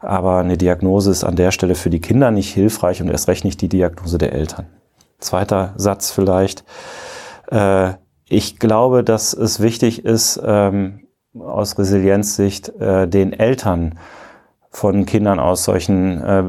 Aber 0.00 0.38
eine 0.38 0.58
Diagnose 0.58 1.10
ist 1.10 1.24
an 1.24 1.36
der 1.36 1.50
Stelle 1.50 1.76
für 1.76 1.90
die 1.90 2.00
Kinder 2.00 2.30
nicht 2.30 2.52
hilfreich 2.52 3.00
und 3.00 3.08
erst 3.08 3.28
recht 3.28 3.44
nicht 3.44 3.60
die 3.60 3.68
Diagnose 3.68 4.18
der 4.18 4.32
Eltern. 4.32 4.66
Zweiter 5.18 5.72
Satz 5.76 6.10
vielleicht. 6.10 6.64
Äh, 7.50 7.92
ich 8.28 8.58
glaube, 8.58 9.04
dass 9.04 9.32
es 9.32 9.60
wichtig 9.60 10.04
ist, 10.04 10.40
ähm, 10.44 11.06
aus 11.38 11.78
Resilienzsicht 11.78 12.68
äh, 12.80 13.08
den 13.08 13.32
Eltern 13.32 13.98
von 14.70 15.06
Kindern 15.06 15.38
aus 15.38 15.64
solchen 15.64 16.20
äh, 16.20 16.42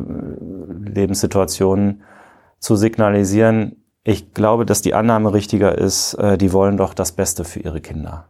Lebenssituationen 0.90 2.02
zu 2.60 2.76
signalisieren, 2.76 3.85
ich 4.08 4.34
glaube, 4.36 4.66
dass 4.66 4.84
die 4.84 4.94
Annahme 4.94 5.34
richtiger 5.34 5.78
ist, 5.78 6.14
äh, 6.14 6.38
die 6.38 6.54
wollen 6.54 6.78
doch 6.78 6.94
das 6.94 7.12
Beste 7.12 7.44
für 7.44 7.60
ihre 7.60 7.82
Kinder. 7.82 8.30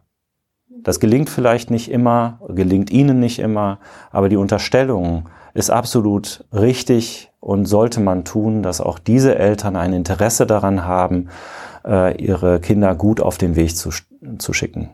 Das 0.68 1.00
gelingt 1.00 1.28
vielleicht 1.28 1.70
nicht 1.70 1.90
immer, 1.90 2.40
gelingt 2.48 2.90
ihnen 2.90 3.20
nicht 3.20 3.38
immer, 3.38 3.78
aber 4.10 4.28
die 4.28 4.38
Unterstellung 4.38 5.28
ist 5.52 5.70
absolut 5.70 6.44
richtig 6.52 7.30
und 7.40 7.66
sollte 7.66 8.00
man 8.00 8.24
tun, 8.24 8.62
dass 8.62 8.80
auch 8.80 8.98
diese 8.98 9.36
Eltern 9.36 9.76
ein 9.76 9.92
Interesse 9.92 10.46
daran 10.46 10.84
haben, 10.84 11.28
äh, 11.84 12.16
ihre 12.22 12.58
Kinder 12.60 12.94
gut 12.94 13.20
auf 13.20 13.36
den 13.36 13.54
Weg 13.54 13.76
zu, 13.76 13.90
zu 14.38 14.52
schicken. 14.54 14.90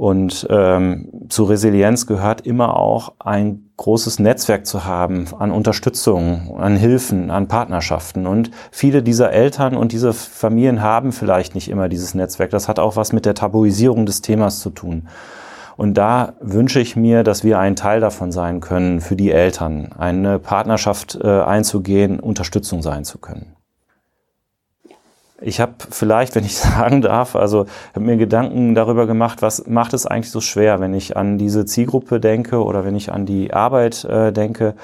Und 0.00 0.46
ähm, 0.48 1.10
zu 1.28 1.44
Resilienz 1.44 2.06
gehört 2.06 2.46
immer 2.46 2.78
auch 2.78 3.12
ein 3.18 3.68
großes 3.76 4.18
Netzwerk 4.18 4.64
zu 4.64 4.86
haben 4.86 5.26
an 5.38 5.50
Unterstützung, 5.50 6.56
an 6.58 6.76
Hilfen, 6.76 7.30
an 7.30 7.48
Partnerschaften. 7.48 8.26
Und 8.26 8.50
viele 8.70 9.02
dieser 9.02 9.30
Eltern 9.30 9.76
und 9.76 9.92
diese 9.92 10.14
Familien 10.14 10.80
haben 10.80 11.12
vielleicht 11.12 11.54
nicht 11.54 11.68
immer 11.68 11.90
dieses 11.90 12.14
Netzwerk. 12.14 12.48
Das 12.48 12.66
hat 12.66 12.78
auch 12.78 12.96
was 12.96 13.12
mit 13.12 13.26
der 13.26 13.34
Tabuisierung 13.34 14.06
des 14.06 14.22
Themas 14.22 14.60
zu 14.60 14.70
tun. 14.70 15.06
Und 15.76 15.98
da 15.98 16.32
wünsche 16.40 16.80
ich 16.80 16.96
mir, 16.96 17.22
dass 17.22 17.44
wir 17.44 17.58
ein 17.58 17.76
Teil 17.76 18.00
davon 18.00 18.32
sein 18.32 18.60
können, 18.60 19.02
für 19.02 19.16
die 19.16 19.30
Eltern, 19.30 19.90
eine 19.98 20.38
Partnerschaft 20.38 21.18
äh, 21.22 21.42
einzugehen, 21.42 22.20
Unterstützung 22.20 22.80
sein 22.80 23.04
zu 23.04 23.18
können. 23.18 23.54
Ich 25.40 25.60
habe 25.60 25.72
vielleicht, 25.90 26.34
wenn 26.34 26.44
ich 26.44 26.56
sagen 26.58 27.02
darf, 27.02 27.36
also 27.36 27.66
habe 27.94 28.04
mir 28.04 28.16
Gedanken 28.16 28.74
darüber 28.74 29.06
gemacht, 29.06 29.42
was 29.42 29.66
macht 29.66 29.94
es 29.94 30.06
eigentlich 30.06 30.30
so 30.30 30.40
schwer, 30.40 30.80
wenn 30.80 30.94
ich 30.94 31.16
an 31.16 31.38
diese 31.38 31.64
Zielgruppe 31.64 32.20
denke 32.20 32.62
oder 32.62 32.84
wenn 32.84 32.96
ich 32.96 33.12
an 33.12 33.26
die 33.26 33.52
Arbeit 33.52 34.04
äh, 34.04 34.32
denke, 34.32 34.74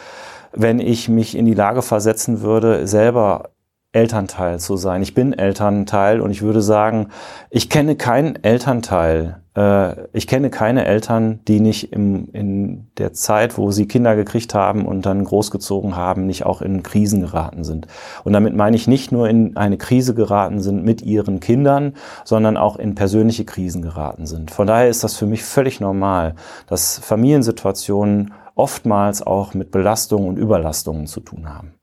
wenn 0.52 0.80
ich 0.80 1.08
mich 1.08 1.36
in 1.36 1.44
die 1.44 1.54
Lage 1.54 1.82
versetzen 1.82 2.40
würde, 2.40 2.86
selber 2.86 3.50
Elternteil 3.96 4.60
zu 4.60 4.76
sein. 4.76 5.00
Ich 5.00 5.14
bin 5.14 5.32
Elternteil 5.32 6.20
und 6.20 6.30
ich 6.30 6.42
würde 6.42 6.60
sagen, 6.60 7.08
ich 7.48 7.70
kenne 7.70 7.96
keinen 7.96 8.36
Elternteil, 8.44 9.40
äh, 9.56 9.94
ich 10.12 10.26
kenne 10.26 10.50
keine 10.50 10.84
Eltern, 10.84 11.40
die 11.48 11.60
nicht 11.60 11.94
im, 11.94 12.28
in 12.32 12.88
der 12.98 13.14
Zeit, 13.14 13.56
wo 13.56 13.70
sie 13.70 13.88
Kinder 13.88 14.14
gekriegt 14.14 14.52
haben 14.52 14.84
und 14.84 15.06
dann 15.06 15.24
großgezogen 15.24 15.96
haben, 15.96 16.26
nicht 16.26 16.44
auch 16.44 16.60
in 16.60 16.82
Krisen 16.82 17.22
geraten 17.22 17.64
sind. 17.64 17.86
Und 18.22 18.34
damit 18.34 18.54
meine 18.54 18.76
ich 18.76 18.86
nicht 18.86 19.12
nur 19.12 19.30
in 19.30 19.56
eine 19.56 19.78
Krise 19.78 20.14
geraten 20.14 20.60
sind 20.60 20.84
mit 20.84 21.00
ihren 21.00 21.40
Kindern, 21.40 21.94
sondern 22.24 22.58
auch 22.58 22.76
in 22.76 22.94
persönliche 22.94 23.46
Krisen 23.46 23.80
geraten 23.80 24.26
sind. 24.26 24.50
Von 24.50 24.66
daher 24.66 24.90
ist 24.90 25.04
das 25.04 25.16
für 25.16 25.26
mich 25.26 25.42
völlig 25.42 25.80
normal, 25.80 26.34
dass 26.66 26.98
Familiensituationen 26.98 28.34
oftmals 28.54 29.26
auch 29.26 29.54
mit 29.54 29.70
Belastungen 29.70 30.28
und 30.28 30.36
Überlastungen 30.36 31.06
zu 31.06 31.20
tun 31.20 31.48
haben. 31.48 31.75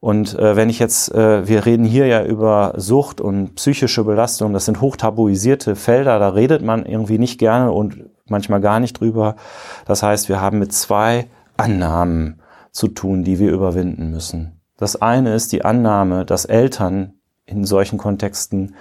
Und 0.00 0.38
äh, 0.38 0.56
wenn 0.56 0.70
ich 0.70 0.78
jetzt, 0.78 1.14
äh, 1.14 1.46
wir 1.46 1.66
reden 1.66 1.84
hier 1.84 2.06
ja 2.06 2.24
über 2.24 2.72
Sucht 2.76 3.20
und 3.20 3.54
psychische 3.56 4.02
Belastung, 4.02 4.54
das 4.54 4.64
sind 4.64 4.80
hochtabuisierte 4.80 5.76
Felder, 5.76 6.18
da 6.18 6.30
redet 6.30 6.62
man 6.62 6.86
irgendwie 6.86 7.18
nicht 7.18 7.38
gerne 7.38 7.70
und 7.70 8.06
manchmal 8.26 8.62
gar 8.62 8.80
nicht 8.80 8.98
drüber. 8.98 9.36
Das 9.84 10.02
heißt, 10.02 10.30
wir 10.30 10.40
haben 10.40 10.58
mit 10.58 10.72
zwei 10.72 11.26
Annahmen 11.58 12.40
zu 12.72 12.88
tun, 12.88 13.24
die 13.24 13.38
wir 13.38 13.52
überwinden 13.52 14.10
müssen. 14.10 14.62
Das 14.78 15.02
eine 15.02 15.34
ist 15.34 15.52
die 15.52 15.66
Annahme, 15.66 16.24
dass 16.24 16.46
Eltern 16.46 17.14
in 17.44 17.64
solchen 17.66 17.98
Kontexten 17.98 18.74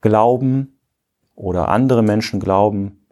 glauben 0.00 0.80
oder 1.36 1.68
andere 1.68 2.02
Menschen 2.02 2.40
glauben, 2.40 3.06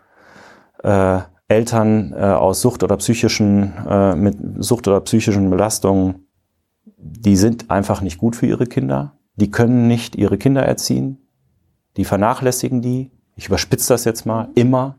äh, 0.83 1.21
Eltern 1.47 2.13
äh, 2.17 2.23
aus 2.25 2.63
Sucht 2.63 2.83
oder 2.83 2.97
psychischen, 2.97 3.73
äh, 3.89 4.17
mit 4.17 4.37
Sucht 4.59 4.89
oder 4.89 5.01
psychischen 5.03 5.51
Belastungen 5.51 6.27
die 7.03 7.37
sind 7.37 7.71
einfach 7.71 8.01
nicht 8.01 8.19
gut 8.19 8.37
für 8.37 8.47
ihre 8.47 8.67
Kinder. 8.67 9.17
Die 9.37 9.51
können 9.51 9.89
nicht 9.89 10.17
ihre 10.17 10.39
Kinder 10.39 10.63
erziehen. 10.63 11.19
Die 11.97 12.05
vernachlässigen 12.05 12.81
die. 12.81 13.11
Ich 13.35 13.49
überspitze 13.49 13.93
das 13.93 14.05
jetzt 14.05 14.25
mal. 14.25 14.49
Immer. 14.55 14.97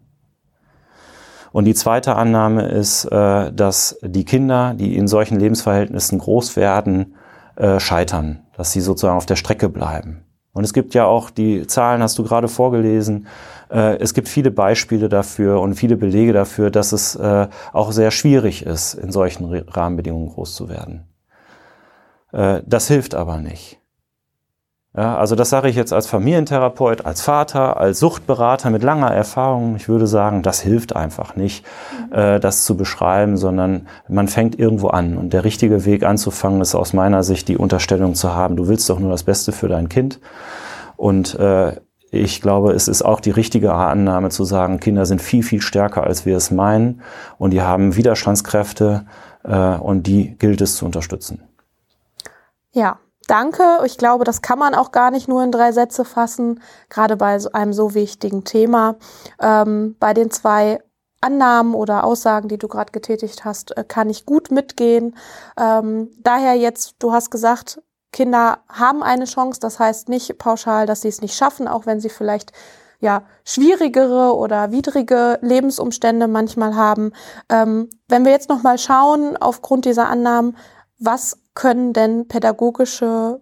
Und 1.51 1.65
die 1.65 1.75
zweite 1.75 2.15
Annahme 2.15 2.67
ist, 2.67 3.05
äh, 3.05 3.53
dass 3.53 3.97
die 4.01 4.25
Kinder, 4.25 4.73
die 4.73 4.97
in 4.97 5.07
solchen 5.07 5.39
Lebensverhältnissen 5.39 6.17
groß 6.17 6.55
werden, 6.55 7.15
äh, 7.55 7.79
scheitern, 7.79 8.41
dass 8.57 8.71
sie 8.71 8.81
sozusagen 8.81 9.17
auf 9.17 9.27
der 9.27 9.35
Strecke 9.35 9.69
bleiben. 9.69 10.23
Und 10.51 10.63
es 10.63 10.73
gibt 10.73 10.93
ja 10.95 11.05
auch, 11.05 11.29
die 11.29 11.65
Zahlen 11.67 12.01
hast 12.01 12.17
du 12.17 12.23
gerade 12.23 12.47
vorgelesen, 12.47 13.27
äh, 13.69 13.97
es 13.97 14.15
gibt 14.15 14.27
viele 14.27 14.51
Beispiele 14.51 15.09
dafür 15.09 15.61
und 15.61 15.75
viele 15.75 15.95
Belege 15.95 16.33
dafür, 16.33 16.69
dass 16.69 16.91
es 16.91 17.17
auch 17.17 17.91
sehr 17.91 18.11
schwierig 18.11 18.65
ist, 18.65 18.95
in 18.95 19.11
solchen 19.11 19.45
Rahmenbedingungen 19.45 20.29
groß 20.29 20.55
zu 20.55 20.69
werden. 20.69 21.05
Äh, 22.33 22.61
das 22.65 22.87
hilft 22.87 23.15
aber 23.15 23.37
nicht. 23.37 23.79
Ja, 24.95 25.17
also 25.17 25.35
das 25.35 25.49
sage 25.49 25.69
ich 25.69 25.75
jetzt 25.75 25.91
als 25.91 26.05
Familientherapeut, 26.05 27.03
als 27.03 27.21
Vater, 27.21 27.77
als 27.77 27.99
Suchtberater 27.99 28.69
mit 28.69 28.83
langer 28.83 29.09
Erfahrung. 29.09 29.75
Ich 29.75 29.89
würde 29.89 30.05
sagen, 30.05 30.43
das 30.43 30.61
hilft 30.61 30.95
einfach 30.95 31.35
nicht, 31.35 31.65
mhm. 32.11 32.13
äh, 32.13 32.39
das 32.39 32.63
zu 32.63 32.77
beschreiben, 32.77 33.35
sondern 33.35 33.87
man 34.07 34.27
fängt 34.27 34.59
irgendwo 34.59 34.89
an. 34.89 35.17
Und 35.17 35.33
der 35.33 35.45
richtige 35.45 35.85
Weg 35.85 36.03
anzufangen 36.03 36.61
ist 36.61 36.75
aus 36.75 36.93
meiner 36.93 37.23
Sicht 37.23 37.47
die 37.47 37.57
Unterstellung 37.57 38.13
zu 38.13 38.35
haben, 38.35 38.55
du 38.55 38.67
willst 38.67 38.87
doch 38.87 38.99
nur 38.99 39.09
das 39.09 39.23
Beste 39.23 39.51
für 39.51 39.67
dein 39.67 39.89
Kind. 39.89 40.19
Und 40.95 41.39
äh, 41.39 41.77
ich 42.11 42.41
glaube, 42.41 42.73
es 42.73 42.87
ist 42.87 43.01
auch 43.01 43.19
die 43.19 43.31
richtige 43.31 43.73
Annahme 43.73 44.29
zu 44.29 44.43
sagen, 44.43 44.79
Kinder 44.79 45.07
sind 45.07 45.23
viel, 45.23 45.41
viel 45.41 45.61
stärker, 45.61 46.03
als 46.03 46.27
wir 46.27 46.37
es 46.37 46.51
meinen. 46.51 47.01
Und 47.39 47.49
die 47.49 47.63
haben 47.63 47.95
Widerstandskräfte 47.95 49.05
äh, 49.43 49.75
und 49.77 50.05
die 50.05 50.37
gilt 50.37 50.61
es 50.61 50.75
zu 50.75 50.85
unterstützen. 50.85 51.41
Ja, 52.73 52.99
danke. 53.27 53.63
Ich 53.85 53.97
glaube, 53.97 54.23
das 54.25 54.41
kann 54.41 54.59
man 54.59 54.75
auch 54.75 54.91
gar 54.91 55.11
nicht 55.11 55.27
nur 55.27 55.43
in 55.43 55.51
drei 55.51 55.71
Sätze 55.71 56.05
fassen, 56.05 56.61
gerade 56.89 57.15
bei 57.15 57.39
so 57.39 57.51
einem 57.51 57.73
so 57.73 57.93
wichtigen 57.93 58.43
Thema. 58.43 58.95
Ähm, 59.39 59.95
bei 59.99 60.13
den 60.13 60.31
zwei 60.31 60.79
Annahmen 61.21 61.75
oder 61.75 62.03
Aussagen, 62.03 62.49
die 62.49 62.57
du 62.57 62.67
gerade 62.67 62.91
getätigt 62.91 63.45
hast, 63.45 63.77
äh, 63.77 63.83
kann 63.87 64.09
ich 64.09 64.25
gut 64.25 64.51
mitgehen. 64.51 65.15
Ähm, 65.57 66.09
daher 66.19 66.55
jetzt, 66.55 66.95
du 66.99 67.13
hast 67.13 67.31
gesagt, 67.31 67.81
Kinder 68.11 68.59
haben 68.69 69.03
eine 69.03 69.25
Chance. 69.25 69.59
Das 69.59 69.79
heißt 69.79 70.09
nicht 70.09 70.37
pauschal, 70.37 70.85
dass 70.85 71.01
sie 71.01 71.09
es 71.09 71.21
nicht 71.21 71.35
schaffen, 71.35 71.67
auch 71.67 71.85
wenn 71.85 71.99
sie 71.99 72.09
vielleicht 72.09 72.51
ja 72.99 73.23
schwierigere 73.43 74.35
oder 74.35 74.71
widrige 74.71 75.37
Lebensumstände 75.41 76.27
manchmal 76.27 76.75
haben. 76.75 77.11
Ähm, 77.49 77.89
wenn 78.07 78.25
wir 78.25 78.31
jetzt 78.31 78.49
noch 78.49 78.63
mal 78.63 78.77
schauen 78.77 79.37
aufgrund 79.37 79.85
dieser 79.85 80.07
Annahmen, 80.07 80.57
was 80.99 81.37
können 81.53 81.93
denn 81.93 82.27
pädagogische 82.27 83.39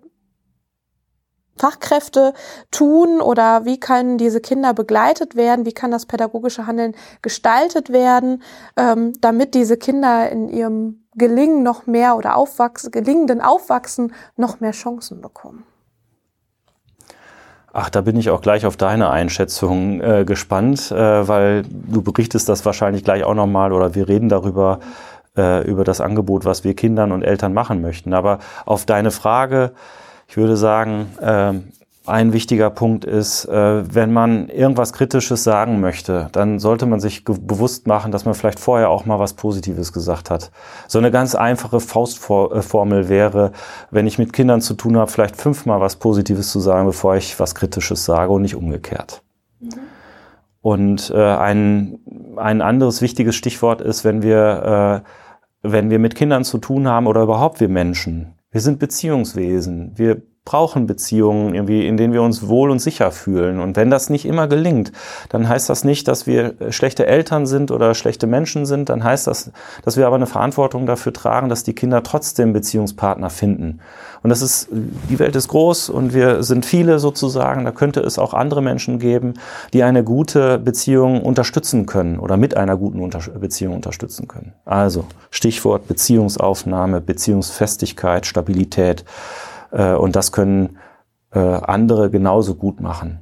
Fachkräfte 1.58 2.34
tun 2.72 3.22
oder 3.22 3.66
wie 3.66 3.80
können 3.80 4.18
diese 4.18 4.42
Kinder 4.42 4.74
begleitet 4.74 5.36
werden, 5.36 5.66
wie 5.66 5.74
kann 5.74 5.92
das 5.92 6.06
pädagogische 6.06 6.66
Handeln 6.66 6.96
gestaltet 7.22 7.92
werden, 7.92 8.42
ähm, 8.78 9.14
damit 9.22 9.54
diese 9.54 9.78
Kinder 9.78 10.30
in 10.30 10.50
ihrem 10.50 11.04
Gelingen 11.16 11.62
noch 11.62 11.88
mehr 11.88 12.16
oder 12.16 12.36
aufwachsen, 12.36 12.92
gelingenden 12.92 13.42
Aufwachsen 13.42 14.14
noch 14.38 14.60
mehr 14.60 14.72
Chancen 14.72 15.22
bekommen. 15.22 15.66
Ach, 17.74 17.90
da 17.90 18.02
bin 18.02 18.18
ich 18.18 18.30
auch 18.30 18.42
gleich 18.42 18.66
auf 18.66 18.76
deine 18.76 19.12
Einschätzung 19.12 20.02
äh, 20.02 20.26
gespannt, 20.26 20.92
äh, 20.92 21.28
weil 21.28 21.64
du 21.70 22.02
berichtest 22.02 22.50
das 22.50 22.66
wahrscheinlich 22.66 23.06
gleich 23.06 23.24
auch 23.24 23.34
nochmal 23.34 23.72
oder 23.72 23.96
wir 23.96 24.10
reden 24.10 24.28
darüber, 24.28 24.80
äh, 25.38 25.66
über 25.68 25.84
das 25.84 26.02
Angebot, 26.02 26.46
was 26.46 26.64
wir 26.64 26.76
Kindern 26.76 27.12
und 27.12 27.24
Eltern 27.24 27.54
machen 27.54 27.82
möchten. 27.82 28.14
Aber 28.14 28.40
auf 28.66 28.86
deine 28.86 29.12
Frage, 29.12 29.72
ich 30.28 30.38
würde 30.38 30.58
sagen, 30.58 31.08
äh, 31.22 31.54
ein 32.08 32.34
wichtiger 32.34 32.72
Punkt 32.72 33.06
ist, 33.06 33.46
äh, 33.46 33.94
wenn 33.94 34.12
man 34.12 34.50
irgendwas 34.50 34.92
Kritisches 34.92 35.44
sagen 35.44 35.80
möchte, 35.80 36.30
dann 36.32 36.58
sollte 36.58 36.88
man 36.88 37.00
sich 37.00 37.24
bewusst 37.24 37.86
machen, 37.86 38.12
dass 38.12 38.26
man 38.26 38.34
vielleicht 38.34 38.60
vorher 38.60 38.90
auch 38.90 39.06
mal 39.06 39.20
was 39.20 39.34
Positives 39.34 39.94
gesagt 39.94 40.32
hat. 40.32 40.52
So 40.88 40.98
eine 40.98 41.12
ganz 41.12 41.36
einfache 41.36 41.80
Faustformel 41.80 43.08
wäre, 43.08 43.52
wenn 43.92 44.08
ich 44.08 44.18
mit 44.18 44.34
Kindern 44.34 44.62
zu 44.62 44.74
tun 44.74 44.98
habe, 44.98 45.12
vielleicht 45.12 45.36
fünfmal 45.36 45.80
was 45.80 45.98
Positives 45.98 46.52
zu 46.52 46.60
sagen, 46.60 46.88
bevor 46.88 47.16
ich 47.16 47.40
was 47.40 47.54
Kritisches 47.54 48.04
sage 48.04 48.32
und 48.32 48.42
nicht 48.42 48.56
umgekehrt. 48.56 49.22
Mhm. 49.60 49.91
Und 50.62 51.12
äh, 51.14 51.18
ein, 51.18 52.00
ein 52.38 52.62
anderes 52.62 53.02
wichtiges 53.02 53.36
Stichwort 53.36 53.82
ist, 53.82 54.06
wenn 54.06 54.22
wir, 54.22 55.04
äh, 55.64 55.70
wenn 55.70 55.90
wir 55.90 56.00
mit 56.00 56.16
Kindern 56.16 56.44
zu 56.44 56.60
tun 56.60 56.88
haben 56.88 57.08
oder 57.08 57.24
überhaupt 57.24 57.60
wir 57.60 57.70
Menschen. 57.70 58.36
Wir 58.52 58.62
sind 58.62 58.80
Beziehungswesen. 58.80 59.94
Wir 59.96 60.22
brauchen 60.44 60.88
Beziehungen, 60.88 61.54
irgendwie, 61.54 61.86
in 61.86 61.98
denen 61.98 62.14
wir 62.14 62.24
uns 62.24 62.48
wohl 62.48 62.72
und 62.72 62.80
sicher 62.80 63.12
fühlen. 63.12 63.60
Und 63.60 63.76
wenn 63.76 63.92
das 63.92 64.10
nicht 64.10 64.26
immer 64.26 64.48
gelingt, 64.48 64.92
dann 65.30 65.48
heißt 65.48 65.70
das 65.70 65.84
nicht, 65.84 66.08
dass 66.08 66.26
wir 66.26 66.56
schlechte 66.72 67.06
Eltern 67.06 67.46
sind 67.46 67.70
oder 67.70 67.94
schlechte 67.94 68.26
Menschen 68.26 68.66
sind. 68.66 68.90
Dann 68.90 69.04
heißt 69.04 69.28
das, 69.28 69.52
dass 69.84 69.98
wir 69.98 70.08
aber 70.08 70.16
eine 70.16 70.26
Verantwortung 70.26 70.88
dafür 70.88 71.14
tragen, 71.14 71.48
dass 71.48 71.64
die 71.64 71.74
Kinder 71.74 72.02
trotzdem 72.02 72.54
Beziehungspartner 72.54 73.30
finden. 73.30 73.82
Und 74.24 74.32
das 74.32 74.42
ist, 74.42 74.68
die 74.72 75.20
Welt 75.20 75.36
ist 75.36 75.48
groß 75.48 75.90
und 75.90 76.14
wir 76.14 76.42
sind 76.42 76.66
viele 76.66 76.98
sozusagen. 76.98 77.64
Da 77.64 77.72
könnte 77.72 78.00
es 78.02 78.18
auch 78.18 78.34
andere 78.34 78.64
Menschen 78.64 78.98
geben, 78.98 79.36
die 79.74 79.84
eine 79.84 80.04
gute 80.04 80.58
Beziehung 80.58 81.22
unterstützen 81.22 81.86
können 81.86 82.18
oder 82.18 82.38
mit 82.38 82.58
einer 82.58 82.78
guten 82.78 83.00
Unter 83.00 83.20
Beziehung 83.40 83.76
unterstützen 83.76 84.28
können. 84.28 84.54
Also 84.66 85.06
Stichwort 85.30 85.88
Beziehungsaufnahme, 85.88 87.00
Beziehungsfestigkeit, 87.00 88.26
Stabilität. 88.26 89.06
Äh, 89.72 89.94
und 89.94 90.16
das 90.16 90.32
können 90.32 90.78
äh, 91.32 91.40
andere 91.40 92.10
genauso 92.10 92.56
gut 92.56 92.82
machen 92.82 93.22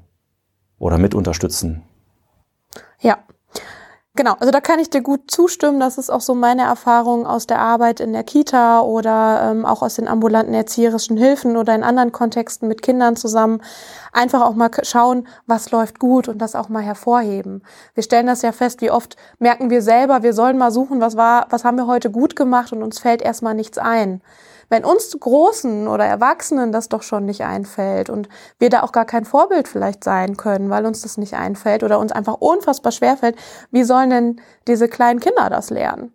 oder 0.79 0.97
mit 0.97 1.13
unterstützen. 1.13 1.83
Ja. 2.99 3.17
Genau, 4.15 4.33
also 4.33 4.51
da 4.51 4.59
kann 4.59 4.79
ich 4.79 4.89
dir 4.89 5.01
gut 5.01 5.31
zustimmen. 5.31 5.79
Das 5.79 5.97
ist 5.97 6.09
auch 6.09 6.19
so 6.19 6.35
meine 6.35 6.63
Erfahrung 6.63 7.25
aus 7.25 7.47
der 7.47 7.59
Arbeit 7.59 8.01
in 8.01 8.11
der 8.11 8.23
Kita 8.23 8.81
oder 8.81 9.51
ähm, 9.51 9.65
auch 9.65 9.81
aus 9.81 9.95
den 9.95 10.09
ambulanten 10.09 10.53
erzieherischen 10.53 11.15
Hilfen 11.15 11.55
oder 11.55 11.73
in 11.73 11.83
anderen 11.83 12.11
Kontexten 12.11 12.67
mit 12.67 12.81
Kindern 12.81 13.15
zusammen. 13.15 13.61
Einfach 14.11 14.41
auch 14.41 14.55
mal 14.55 14.71
schauen, 14.81 15.25
was 15.45 15.71
läuft 15.71 15.99
gut 15.99 16.27
und 16.27 16.39
das 16.39 16.55
auch 16.55 16.67
mal 16.67 16.83
hervorheben. 16.83 17.63
Wir 17.93 18.03
stellen 18.03 18.27
das 18.27 18.41
ja 18.41 18.51
fest, 18.51 18.81
wie 18.81 18.91
oft 18.91 19.15
merken 19.37 19.69
wir 19.69 19.81
selber, 19.81 20.21
wir 20.21 20.33
sollen 20.33 20.57
mal 20.57 20.71
suchen, 20.71 20.99
was 20.99 21.15
war, 21.15 21.47
was 21.49 21.63
haben 21.63 21.77
wir 21.77 21.87
heute 21.87 22.11
gut 22.11 22.35
gemacht 22.35 22.73
und 22.73 22.83
uns 22.83 22.99
fällt 22.99 23.21
erstmal 23.21 23.53
nichts 23.53 23.77
ein. 23.77 24.21
Wenn 24.69 24.85
uns 24.85 25.17
Großen 25.19 25.87
oder 25.87 26.05
Erwachsenen 26.05 26.71
das 26.71 26.89
doch 26.89 27.01
schon 27.01 27.25
nicht 27.25 27.41
einfällt 27.41 28.09
und 28.09 28.29
wir 28.59 28.69
da 28.69 28.83
auch 28.83 28.91
gar 28.91 29.05
kein 29.05 29.25
Vorbild 29.25 29.67
vielleicht 29.67 30.03
sein 30.03 30.37
können, 30.37 30.69
weil 30.69 30.85
uns 30.85 31.01
das 31.01 31.17
nicht 31.17 31.33
einfällt 31.33 31.83
oder 31.83 31.99
uns 31.99 32.11
einfach 32.11 32.35
unfassbar 32.35 32.91
schwerfällt, 32.91 33.35
wie 33.71 33.83
sollen 33.83 34.09
denn 34.09 34.41
diese 34.67 34.87
kleinen 34.87 35.19
Kinder 35.19 35.49
das 35.49 35.69
lernen? 35.69 36.13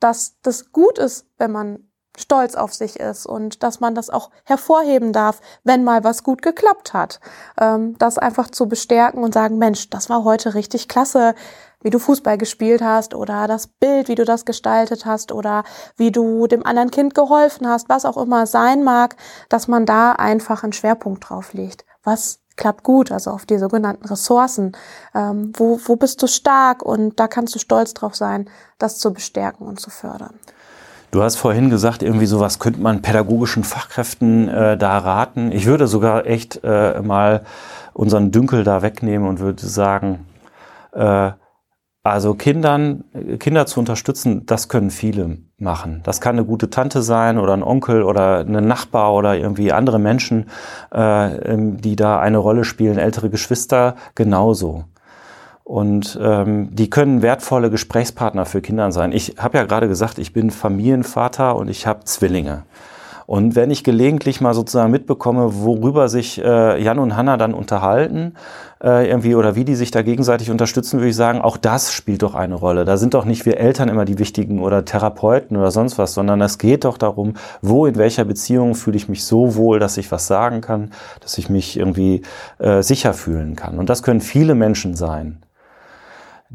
Dass 0.00 0.36
das 0.42 0.72
gut 0.72 0.98
ist, 0.98 1.26
wenn 1.38 1.50
man 1.50 1.88
stolz 2.16 2.54
auf 2.54 2.72
sich 2.72 3.00
ist 3.00 3.26
und 3.26 3.62
dass 3.62 3.80
man 3.80 3.94
das 3.94 4.10
auch 4.10 4.30
hervorheben 4.44 5.12
darf, 5.12 5.40
wenn 5.64 5.84
mal 5.84 6.04
was 6.04 6.22
gut 6.22 6.42
geklappt 6.42 6.94
hat. 6.94 7.20
Ähm, 7.60 7.96
das 7.98 8.18
einfach 8.18 8.50
zu 8.50 8.68
bestärken 8.68 9.22
und 9.24 9.34
sagen, 9.34 9.58
Mensch, 9.58 9.90
das 9.90 10.08
war 10.08 10.24
heute 10.24 10.54
richtig 10.54 10.88
klasse 10.88 11.34
wie 11.84 11.90
du 11.90 12.00
Fußball 12.00 12.38
gespielt 12.38 12.82
hast 12.82 13.14
oder 13.14 13.46
das 13.46 13.68
Bild, 13.68 14.08
wie 14.08 14.16
du 14.16 14.24
das 14.24 14.44
gestaltet 14.44 15.06
hast 15.06 15.30
oder 15.30 15.62
wie 15.96 16.10
du 16.10 16.48
dem 16.48 16.66
anderen 16.66 16.90
Kind 16.90 17.14
geholfen 17.14 17.68
hast, 17.68 17.88
was 17.88 18.04
auch 18.04 18.16
immer 18.16 18.46
sein 18.46 18.82
mag, 18.82 19.16
dass 19.50 19.68
man 19.68 19.86
da 19.86 20.12
einfach 20.12 20.64
einen 20.64 20.72
Schwerpunkt 20.72 21.28
drauf 21.28 21.52
legt. 21.52 21.84
Was 22.02 22.40
klappt 22.56 22.84
gut, 22.84 23.12
also 23.12 23.30
auf 23.30 23.46
die 23.46 23.58
sogenannten 23.58 24.06
Ressourcen. 24.06 24.72
Ähm, 25.14 25.52
wo, 25.56 25.78
wo 25.84 25.96
bist 25.96 26.22
du 26.22 26.26
stark 26.26 26.82
und 26.82 27.20
da 27.20 27.28
kannst 27.28 27.54
du 27.54 27.58
stolz 27.58 27.94
drauf 27.94 28.14
sein, 28.14 28.48
das 28.78 28.98
zu 28.98 29.12
bestärken 29.12 29.66
und 29.66 29.80
zu 29.80 29.90
fördern. 29.90 30.34
Du 31.10 31.22
hast 31.22 31.36
vorhin 31.36 31.70
gesagt, 31.70 32.02
irgendwie 32.02 32.26
sowas 32.26 32.58
könnte 32.58 32.80
man 32.80 33.02
pädagogischen 33.02 33.62
Fachkräften 33.62 34.48
äh, 34.48 34.76
da 34.76 34.98
raten. 34.98 35.52
Ich 35.52 35.66
würde 35.66 35.86
sogar 35.86 36.26
echt 36.26 36.60
äh, 36.64 37.00
mal 37.02 37.44
unseren 37.92 38.32
Dünkel 38.32 38.64
da 38.64 38.82
wegnehmen 38.82 39.28
und 39.28 39.38
würde 39.38 39.64
sagen, 39.64 40.26
äh, 40.92 41.32
also 42.04 42.34
Kindern, 42.34 43.04
Kinder 43.38 43.64
zu 43.64 43.80
unterstützen, 43.80 44.44
das 44.44 44.68
können 44.68 44.90
viele 44.90 45.38
machen. 45.56 46.02
Das 46.04 46.20
kann 46.20 46.36
eine 46.36 46.44
gute 46.44 46.68
Tante 46.68 47.00
sein 47.00 47.38
oder 47.38 47.54
ein 47.54 47.62
Onkel 47.62 48.02
oder 48.02 48.40
ein 48.40 48.68
Nachbar 48.68 49.14
oder 49.14 49.36
irgendwie 49.36 49.72
andere 49.72 49.98
Menschen, 49.98 50.50
äh, 50.90 51.56
die 51.56 51.96
da 51.96 52.20
eine 52.20 52.36
Rolle 52.36 52.64
spielen, 52.64 52.98
ältere 52.98 53.30
Geschwister 53.30 53.96
genauso. 54.14 54.84
Und 55.64 56.18
ähm, 56.22 56.68
die 56.76 56.90
können 56.90 57.22
wertvolle 57.22 57.70
Gesprächspartner 57.70 58.44
für 58.44 58.60
Kinder 58.60 58.92
sein. 58.92 59.12
Ich 59.12 59.36
habe 59.38 59.56
ja 59.56 59.64
gerade 59.64 59.88
gesagt, 59.88 60.18
ich 60.18 60.34
bin 60.34 60.50
Familienvater 60.50 61.56
und 61.56 61.68
ich 61.68 61.86
habe 61.86 62.04
Zwillinge. 62.04 62.64
Und 63.26 63.56
wenn 63.56 63.70
ich 63.70 63.84
gelegentlich 63.84 64.40
mal 64.40 64.54
sozusagen 64.54 64.90
mitbekomme, 64.90 65.62
worüber 65.62 66.08
sich 66.08 66.42
äh, 66.42 66.82
Jan 66.82 66.98
und 66.98 67.16
Hanna 67.16 67.36
dann 67.36 67.54
unterhalten, 67.54 68.34
äh, 68.82 69.08
irgendwie 69.08 69.34
oder 69.34 69.56
wie 69.56 69.64
die 69.64 69.74
sich 69.74 69.90
da 69.90 70.02
gegenseitig 70.02 70.50
unterstützen, 70.50 70.98
würde 70.98 71.08
ich 71.08 71.16
sagen, 71.16 71.40
auch 71.40 71.56
das 71.56 71.92
spielt 71.92 72.22
doch 72.22 72.34
eine 72.34 72.54
Rolle. 72.54 72.84
Da 72.84 72.96
sind 72.96 73.14
doch 73.14 73.24
nicht 73.24 73.46
wir 73.46 73.58
Eltern 73.58 73.88
immer 73.88 74.04
die 74.04 74.18
wichtigen 74.18 74.60
oder 74.60 74.84
Therapeuten 74.84 75.56
oder 75.56 75.70
sonst 75.70 75.96
was, 75.96 76.14
sondern 76.14 76.40
es 76.42 76.58
geht 76.58 76.84
doch 76.84 76.98
darum, 76.98 77.34
wo 77.62 77.86
in 77.86 77.96
welcher 77.96 78.24
Beziehung 78.24 78.74
fühle 78.74 78.96
ich 78.96 79.08
mich 79.08 79.24
so 79.24 79.56
wohl, 79.56 79.78
dass 79.78 79.96
ich 79.96 80.10
was 80.12 80.26
sagen 80.26 80.60
kann, 80.60 80.90
dass 81.20 81.38
ich 81.38 81.48
mich 81.48 81.78
irgendwie 81.78 82.22
äh, 82.58 82.82
sicher 82.82 83.14
fühlen 83.14 83.56
kann. 83.56 83.78
Und 83.78 83.88
das 83.88 84.02
können 84.02 84.20
viele 84.20 84.54
Menschen 84.54 84.94
sein. 84.94 85.38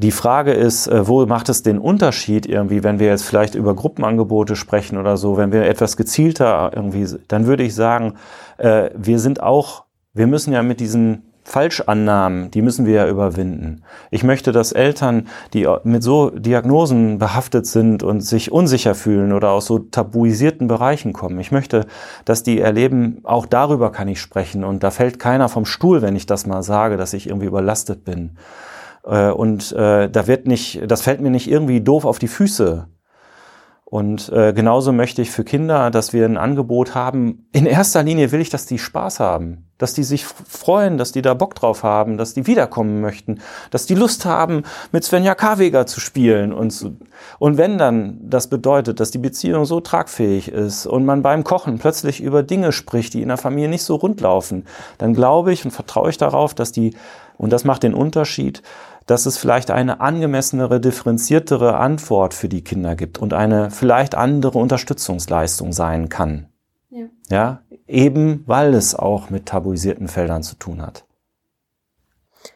Die 0.01 0.11
Frage 0.11 0.53
ist, 0.53 0.87
äh, 0.87 1.09
wo 1.09 1.25
macht 1.25 1.49
es 1.49 1.61
den 1.61 1.77
Unterschied 1.77 2.45
irgendwie, 2.45 2.85
wenn 2.85 2.99
wir 2.99 3.07
jetzt 3.07 3.25
vielleicht 3.25 3.53
über 3.53 3.75
Gruppenangebote 3.75 4.55
sprechen 4.55 4.97
oder 4.97 5.17
so, 5.17 5.35
wenn 5.35 5.51
wir 5.51 5.63
etwas 5.63 5.97
gezielter 5.97 6.71
irgendwie, 6.73 7.05
dann 7.27 7.47
würde 7.47 7.63
ich 7.63 7.75
sagen, 7.75 8.13
äh, 8.59 8.91
wir 8.95 9.19
sind 9.19 9.43
auch, 9.43 9.83
wir 10.13 10.25
müssen 10.25 10.53
ja 10.53 10.63
mit 10.63 10.79
diesen 10.79 11.23
Falschannahmen, 11.43 12.49
die 12.49 12.61
müssen 12.61 12.85
wir 12.85 12.93
ja 12.93 13.09
überwinden. 13.09 13.83
Ich 14.09 14.23
möchte, 14.23 14.53
dass 14.53 14.71
Eltern, 14.71 15.27
die 15.53 15.67
mit 15.83 16.01
so 16.01 16.29
Diagnosen 16.29 17.17
behaftet 17.17 17.67
sind 17.67 18.01
und 18.01 18.21
sich 18.21 18.53
unsicher 18.53 18.95
fühlen 18.95 19.33
oder 19.33 19.49
aus 19.49 19.65
so 19.65 19.79
tabuisierten 19.79 20.69
Bereichen 20.69 21.11
kommen, 21.11 21.41
ich 21.41 21.51
möchte, 21.51 21.87
dass 22.23 22.41
die 22.41 22.61
erleben, 22.61 23.19
auch 23.23 23.45
darüber 23.45 23.91
kann 23.91 24.07
ich 24.07 24.21
sprechen 24.21 24.63
und 24.63 24.81
da 24.81 24.91
fällt 24.91 25.19
keiner 25.19 25.49
vom 25.49 25.65
Stuhl, 25.65 26.01
wenn 26.01 26.15
ich 26.15 26.25
das 26.25 26.45
mal 26.45 26.63
sage, 26.63 26.95
dass 26.95 27.11
ich 27.11 27.27
irgendwie 27.27 27.47
überlastet 27.47 28.05
bin. 28.05 28.37
Äh, 29.03 29.31
und 29.31 29.71
äh, 29.71 30.09
da 30.09 30.27
wird 30.27 30.47
nicht, 30.47 30.81
das 30.87 31.01
fällt 31.01 31.21
mir 31.21 31.31
nicht 31.31 31.49
irgendwie 31.49 31.81
doof 31.81 32.05
auf 32.05 32.19
die 32.19 32.27
Füße. 32.27 32.87
Und 33.85 34.29
äh, 34.29 34.53
genauso 34.53 34.91
möchte 34.91 35.21
ich 35.21 35.31
für 35.31 35.43
Kinder, 35.43 35.89
dass 35.89 36.13
wir 36.13 36.25
ein 36.25 36.37
Angebot 36.37 36.93
haben. 36.93 37.47
In 37.51 37.65
erster 37.65 38.03
Linie 38.03 38.31
will 38.31 38.41
ich, 38.41 38.49
dass 38.49 38.67
die 38.67 38.77
Spaß 38.77 39.19
haben, 39.19 39.68
dass 39.79 39.93
die 39.93 40.03
sich 40.03 40.25
freuen, 40.25 40.99
dass 40.99 41.11
die 41.11 41.23
da 41.23 41.33
Bock 41.33 41.55
drauf 41.55 41.81
haben, 41.81 42.17
dass 42.17 42.35
die 42.35 42.45
wiederkommen 42.45 43.01
möchten, 43.01 43.39
dass 43.71 43.87
die 43.87 43.95
Lust 43.95 44.25
haben, 44.25 44.63
mit 44.91 45.03
Svenja 45.03 45.33
Karweger 45.33 45.87
zu 45.87 45.99
spielen. 45.99 46.53
Und, 46.53 46.71
so. 46.71 46.91
und 47.39 47.57
wenn 47.57 47.79
dann 47.79 48.19
das 48.21 48.47
bedeutet, 48.47 48.99
dass 48.99 49.09
die 49.09 49.17
Beziehung 49.17 49.65
so 49.65 49.79
tragfähig 49.79 50.49
ist 50.49 50.85
und 50.85 51.05
man 51.05 51.23
beim 51.23 51.43
Kochen 51.43 51.79
plötzlich 51.79 52.21
über 52.21 52.43
Dinge 52.43 52.71
spricht, 52.71 53.15
die 53.15 53.21
in 53.21 53.29
der 53.29 53.37
Familie 53.37 53.69
nicht 53.69 53.83
so 53.83 53.95
rund 53.95 54.21
laufen, 54.21 54.65
dann 54.99 55.13
glaube 55.13 55.53
ich 55.53 55.65
und 55.65 55.71
vertraue 55.71 56.09
ich 56.09 56.17
darauf, 56.17 56.53
dass 56.53 56.71
die, 56.71 56.95
und 57.37 57.51
das 57.53 57.63
macht 57.63 57.83
den 57.83 57.93
Unterschied, 57.93 58.61
dass 59.05 59.25
es 59.25 59.37
vielleicht 59.37 59.71
eine 59.71 60.01
angemessenere, 60.01 60.79
differenziertere 60.81 61.77
Antwort 61.77 62.33
für 62.33 62.49
die 62.49 62.63
Kinder 62.63 62.95
gibt 62.95 63.17
und 63.17 63.33
eine 63.33 63.71
vielleicht 63.71 64.13
andere 64.13 64.59
Unterstützungsleistung 64.59 65.71
sein 65.71 66.09
kann. 66.09 66.48
Ja. 67.29 67.61
eben 67.87 68.43
weil 68.47 68.73
es 68.73 68.95
auch 68.95 69.29
mit 69.29 69.47
tabuisierten 69.47 70.07
Feldern 70.07 70.43
zu 70.43 70.55
tun 70.55 70.81
hat. 70.81 71.05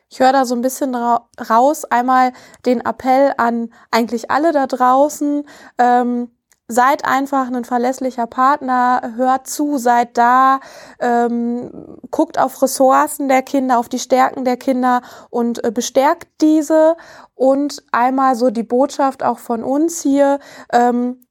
Ich 0.09 0.19
höre 0.19 0.31
da 0.31 0.45
so 0.45 0.55
ein 0.55 0.61
bisschen 0.61 0.95
raus, 0.95 1.85
einmal 1.85 2.33
den 2.65 2.81
Appell 2.81 3.33
an 3.37 3.69
eigentlich 3.89 4.29
alle 4.29 4.51
da 4.51 4.67
draußen, 4.67 5.43
ähm, 5.79 6.29
seid 6.67 7.05
einfach 7.05 7.51
ein 7.51 7.65
verlässlicher 7.65 8.27
Partner, 8.27 9.13
hört 9.15 9.47
zu, 9.47 9.77
seid 9.77 10.17
da, 10.17 10.59
ähm, 10.99 11.97
guckt 12.11 12.39
auf 12.39 12.61
Ressourcen 12.61 13.27
der 13.27 13.41
Kinder, 13.41 13.79
auf 13.79 13.89
die 13.89 13.99
Stärken 13.99 14.45
der 14.45 14.57
Kinder 14.57 15.01
und 15.29 15.63
äh, 15.63 15.71
bestärkt 15.71 16.27
diese. 16.41 16.95
Und 17.35 17.83
einmal 17.91 18.35
so 18.35 18.49
die 18.49 18.63
Botschaft 18.63 19.23
auch 19.23 19.39
von 19.39 19.63
uns 19.63 20.01
hier, 20.01 20.39
ähm, 20.71 21.25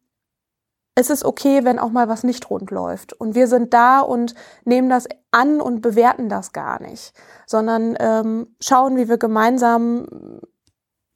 es 0.94 1.10
ist 1.10 1.24
okay, 1.24 1.64
wenn 1.64 1.78
auch 1.78 1.90
mal 1.90 2.08
was 2.08 2.22
nicht 2.22 2.50
rund 2.50 2.70
läuft. 2.70 3.12
Und 3.14 3.34
wir 3.34 3.48
sind 3.48 3.72
da 3.72 4.00
und 4.00 4.34
nehmen 4.64 4.88
das 4.88 5.08
an 5.30 5.60
und 5.60 5.80
bewerten 5.80 6.28
das 6.28 6.52
gar 6.52 6.82
nicht, 6.82 7.14
sondern 7.46 7.96
ähm, 7.98 8.54
schauen, 8.60 8.96
wie 8.96 9.08
wir 9.08 9.18
gemeinsam 9.18 10.40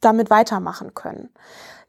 damit 0.01 0.31
weitermachen 0.31 0.95
können. 0.95 1.31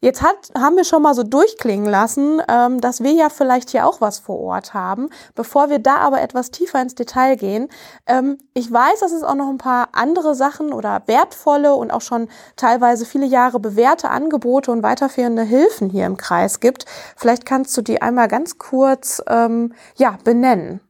Jetzt 0.00 0.22
hat, 0.22 0.36
haben 0.56 0.76
wir 0.76 0.84
schon 0.84 1.02
mal 1.02 1.14
so 1.14 1.24
durchklingen 1.24 1.86
lassen, 1.86 2.40
ähm, 2.48 2.80
dass 2.80 3.02
wir 3.02 3.10
ja 3.10 3.30
vielleicht 3.30 3.70
hier 3.70 3.84
auch 3.84 4.00
was 4.00 4.20
vor 4.20 4.38
Ort 4.38 4.72
haben. 4.72 5.08
Bevor 5.34 5.70
wir 5.70 5.80
da 5.80 5.96
aber 5.96 6.22
etwas 6.22 6.52
tiefer 6.52 6.80
ins 6.80 6.94
Detail 6.94 7.36
gehen, 7.36 7.68
ähm, 8.06 8.38
ich 8.54 8.72
weiß, 8.72 9.00
dass 9.00 9.10
es 9.10 9.24
auch 9.24 9.34
noch 9.34 9.48
ein 9.48 9.58
paar 9.58 9.88
andere 9.92 10.36
Sachen 10.36 10.72
oder 10.72 11.02
wertvolle 11.06 11.74
und 11.74 11.90
auch 11.90 12.00
schon 12.00 12.28
teilweise 12.54 13.06
viele 13.06 13.26
Jahre 13.26 13.58
bewährte 13.58 14.10
Angebote 14.10 14.70
und 14.70 14.84
weiterführende 14.84 15.42
Hilfen 15.42 15.90
hier 15.90 16.06
im 16.06 16.16
Kreis 16.16 16.60
gibt. 16.60 16.84
Vielleicht 17.16 17.44
kannst 17.44 17.76
du 17.76 17.82
die 17.82 18.00
einmal 18.00 18.28
ganz 18.28 18.56
kurz 18.58 19.20
ähm, 19.26 19.74
ja, 19.96 20.16
benennen. 20.22 20.80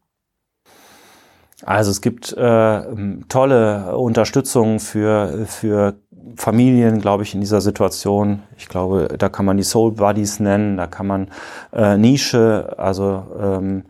Also 1.65 1.91
es 1.91 2.01
gibt 2.01 2.33
äh, 2.33 2.83
tolle 3.29 3.97
Unterstützung 3.97 4.79
für, 4.79 5.47
für 5.47 5.97
Familien, 6.37 7.01
glaube 7.01 7.23
ich, 7.23 7.35
in 7.35 7.41
dieser 7.41 7.61
Situation. 7.61 8.43
Ich 8.57 8.69
glaube, 8.69 9.09
da 9.19 9.29
kann 9.29 9.45
man 9.45 9.57
die 9.57 9.63
Soul 9.63 9.93
Buddies 9.93 10.41
nennen, 10.41 10.77
da 10.77 10.87
kann 10.87 11.07
man 11.07 11.29
äh, 11.73 11.97
Nische, 11.97 12.75
also 12.77 13.25
ähm, 13.41 13.85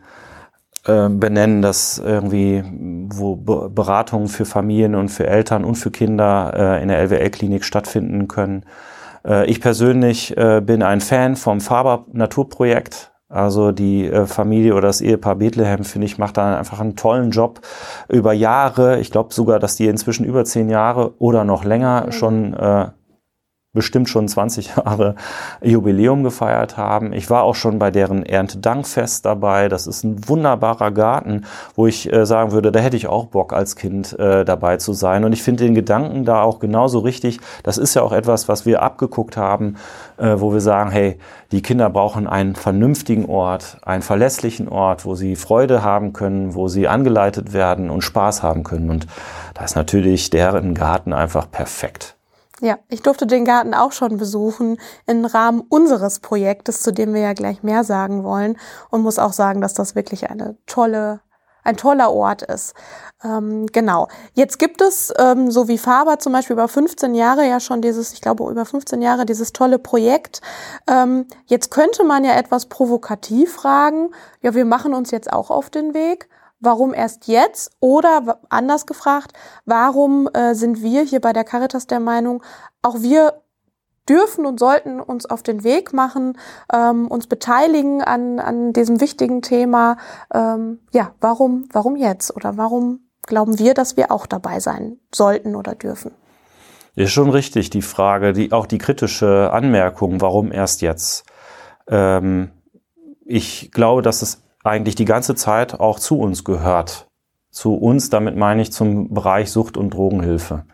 äh, 0.85 1.09
benennen, 1.09 1.61
dass 1.61 1.97
irgendwie, 1.97 2.63
wo 3.13 3.35
Be 3.35 3.69
Beratungen 3.69 4.27
für 4.27 4.45
Familien 4.45 4.95
und 4.95 5.09
für 5.09 5.27
Eltern 5.27 5.65
und 5.65 5.75
für 5.75 5.91
Kinder 5.91 6.53
äh, 6.55 6.81
in 6.81 6.87
der 6.87 6.99
LWL-Klinik 6.99 7.63
stattfinden 7.63 8.27
können. 8.27 8.63
Äh, 9.25 9.45
ich 9.49 9.61
persönlich 9.61 10.35
äh, 10.37 10.61
bin 10.61 10.81
ein 10.81 11.01
Fan 11.01 11.35
vom 11.35 11.61
Faber 11.61 12.05
Naturprojekt. 12.11 13.11
Also 13.29 13.71
die 13.71 14.07
äh, 14.07 14.25
Familie 14.25 14.73
oder 14.73 14.87
das 14.87 15.01
Ehepaar 15.01 15.35
Bethlehem, 15.35 15.83
finde 15.83 16.05
ich, 16.05 16.17
macht 16.17 16.37
da 16.37 16.57
einfach 16.57 16.79
einen 16.79 16.95
tollen 16.95 17.29
Job 17.29 17.61
über 18.07 18.33
Jahre. 18.33 18.99
Ich 18.99 19.11
glaube 19.11 19.35
sogar, 19.35 19.59
dass 19.59 19.75
die 19.75 19.85
inzwischen 19.85 20.25
über 20.25 20.45
zehn 20.45 20.67
Jahre 20.67 21.13
oder 21.19 21.43
noch 21.45 21.63
länger 21.63 22.11
schon 22.11 22.55
äh, 22.55 22.87
bestimmt 23.79 24.09
schon 24.09 24.27
20 24.27 24.75
Jahre 24.75 25.15
Jubiläum 25.61 26.23
gefeiert 26.23 26.75
haben. 26.75 27.13
Ich 27.13 27.29
war 27.29 27.43
auch 27.43 27.55
schon 27.55 27.79
bei 27.79 27.91
deren 27.91 28.25
Erntedankfest 28.25 29.25
dabei. 29.25 29.69
Das 29.69 29.87
ist 29.87 30.03
ein 30.03 30.27
wunderbarer 30.27 30.91
Garten, 30.91 31.45
wo 31.75 31.87
ich 31.87 32.11
äh, 32.11 32.25
sagen 32.25 32.51
würde, 32.51 32.73
da 32.73 32.79
hätte 32.81 32.97
ich 32.97 33.07
auch 33.07 33.27
Bock 33.27 33.53
als 33.53 33.77
Kind 33.77 34.19
äh, 34.19 34.43
dabei 34.43 34.75
zu 34.75 34.91
sein. 34.91 35.23
Und 35.23 35.31
ich 35.31 35.43
finde 35.43 35.63
den 35.63 35.75
Gedanken 35.75 36.25
da 36.25 36.41
auch 36.41 36.59
genauso 36.59 36.99
richtig. 36.99 37.39
Das 37.63 37.77
ist 37.77 37.93
ja 37.93 38.01
auch 38.01 38.11
etwas, 38.11 38.49
was 38.49 38.65
wir 38.65 38.81
abgeguckt 38.81 39.37
haben, 39.37 39.77
äh, 40.17 40.35
wo 40.37 40.51
wir 40.51 40.61
sagen, 40.61 40.91
hey, 40.91 41.17
die 41.53 41.61
Kinder 41.61 41.89
brauchen 41.89 42.27
einen 42.27 42.55
vernünftigen 42.55 43.27
Ort, 43.27 43.77
einen 43.83 44.03
verlässlichen 44.03 44.67
Ort, 44.67 45.05
wo 45.05 45.15
sie 45.15 45.37
Freude 45.37 45.83
haben 45.83 46.11
können, 46.11 46.53
wo 46.53 46.67
sie 46.67 46.89
angeleitet 46.89 47.53
werden 47.53 47.89
und 47.89 48.01
Spaß 48.01 48.43
haben 48.43 48.63
können. 48.63 48.89
Und 48.89 49.07
da 49.53 49.63
ist 49.63 49.77
natürlich 49.77 50.29
deren 50.29 50.73
Garten 50.73 51.13
einfach 51.13 51.49
perfekt. 51.49 52.18
Ja, 52.61 52.77
ich 52.89 53.01
durfte 53.01 53.25
den 53.25 53.45
Garten 53.45 53.73
auch 53.73 53.93
schon 53.93 54.17
besuchen 54.17 54.77
im 55.05 55.23
Rahmen 55.23 55.61
unseres 55.69 56.19
Projektes, 56.19 56.81
zu 56.81 56.91
dem 56.91 57.13
wir 57.13 57.21
ja 57.21 57.33
gleich 57.33 57.63
mehr 57.63 57.83
sagen 57.83 58.23
wollen 58.23 58.57
und 58.89 59.01
muss 59.01 59.17
auch 59.17 59.33
sagen, 59.33 59.61
dass 59.61 59.73
das 59.73 59.95
wirklich 59.95 60.29
eine 60.29 60.57
tolle, 60.65 61.21
ein 61.63 61.77
toller 61.77 62.11
Ort 62.11 62.41
ist. 62.41 62.73
Ähm, 63.23 63.67
genau. 63.67 64.09
Jetzt 64.33 64.59
gibt 64.59 64.81
es, 64.81 65.13
ähm, 65.17 65.51
so 65.51 65.69
wie 65.69 65.77
Faber 65.77 66.19
zum 66.19 66.33
Beispiel 66.33 66.55
über 66.55 66.67
15 66.67 67.15
Jahre 67.15 67.47
ja 67.47 67.61
schon 67.61 67.81
dieses, 67.81 68.11
ich 68.11 68.21
glaube 68.21 68.49
über 68.49 68.65
15 68.65 69.01
Jahre 69.01 69.25
dieses 69.25 69.53
tolle 69.53 69.79
Projekt. 69.79 70.41
Ähm, 70.85 71.27
jetzt 71.45 71.71
könnte 71.71 72.03
man 72.03 72.25
ja 72.25 72.33
etwas 72.33 72.65
provokativ 72.65 73.53
fragen, 73.53 74.11
ja, 74.41 74.53
wir 74.53 74.65
machen 74.65 74.93
uns 74.93 75.11
jetzt 75.11 75.31
auch 75.31 75.49
auf 75.49 75.69
den 75.69 75.93
Weg 75.93 76.27
warum 76.59 76.93
erst 76.93 77.27
jetzt? 77.27 77.71
Oder 77.79 78.39
anders 78.49 78.85
gefragt, 78.85 79.33
warum 79.65 80.29
äh, 80.33 80.53
sind 80.55 80.81
wir 80.81 81.03
hier 81.03 81.21
bei 81.21 81.33
der 81.33 81.43
Caritas 81.43 81.87
der 81.87 81.99
Meinung, 81.99 82.43
auch 82.81 83.01
wir 83.01 83.41
dürfen 84.07 84.45
und 84.45 84.59
sollten 84.59 84.99
uns 84.99 85.25
auf 85.25 85.43
den 85.43 85.63
Weg 85.63 85.93
machen, 85.93 86.37
ähm, 86.73 87.07
uns 87.07 87.27
beteiligen 87.27 88.01
an, 88.01 88.39
an 88.39 88.73
diesem 88.73 89.01
wichtigen 89.01 89.41
Thema. 89.41 89.97
Ähm, 90.33 90.79
ja, 90.91 91.13
warum, 91.21 91.65
warum 91.71 91.95
jetzt? 91.95 92.35
Oder 92.35 92.57
warum 92.57 93.01
glauben 93.27 93.59
wir, 93.59 93.73
dass 93.73 93.97
wir 93.97 94.11
auch 94.11 94.25
dabei 94.25 94.59
sein 94.59 94.97
sollten 95.13 95.55
oder 95.55 95.75
dürfen? 95.75 96.11
Ist 96.95 97.11
schon 97.11 97.29
richtig, 97.29 97.69
die 97.69 97.83
Frage, 97.83 98.33
die, 98.33 98.51
auch 98.51 98.65
die 98.65 98.79
kritische 98.79 99.51
Anmerkung, 99.53 100.21
warum 100.21 100.51
erst 100.51 100.81
jetzt? 100.81 101.23
Ähm, 101.87 102.49
ich 103.25 103.71
glaube, 103.71 104.01
dass 104.01 104.21
es 104.23 104.41
eigentlich 104.63 104.95
die 104.95 105.05
ganze 105.05 105.35
Zeit 105.35 105.79
auch 105.79 105.99
zu 105.99 106.19
uns 106.19 106.43
gehört. 106.43 107.07
Zu 107.51 107.75
uns, 107.75 108.09
damit 108.09 108.35
meine 108.35 108.61
ich 108.61 108.71
zum 108.71 109.13
Bereich 109.13 109.51
Sucht- 109.51 109.77
und 109.77 109.93
Drogenhilfe. 109.93 110.65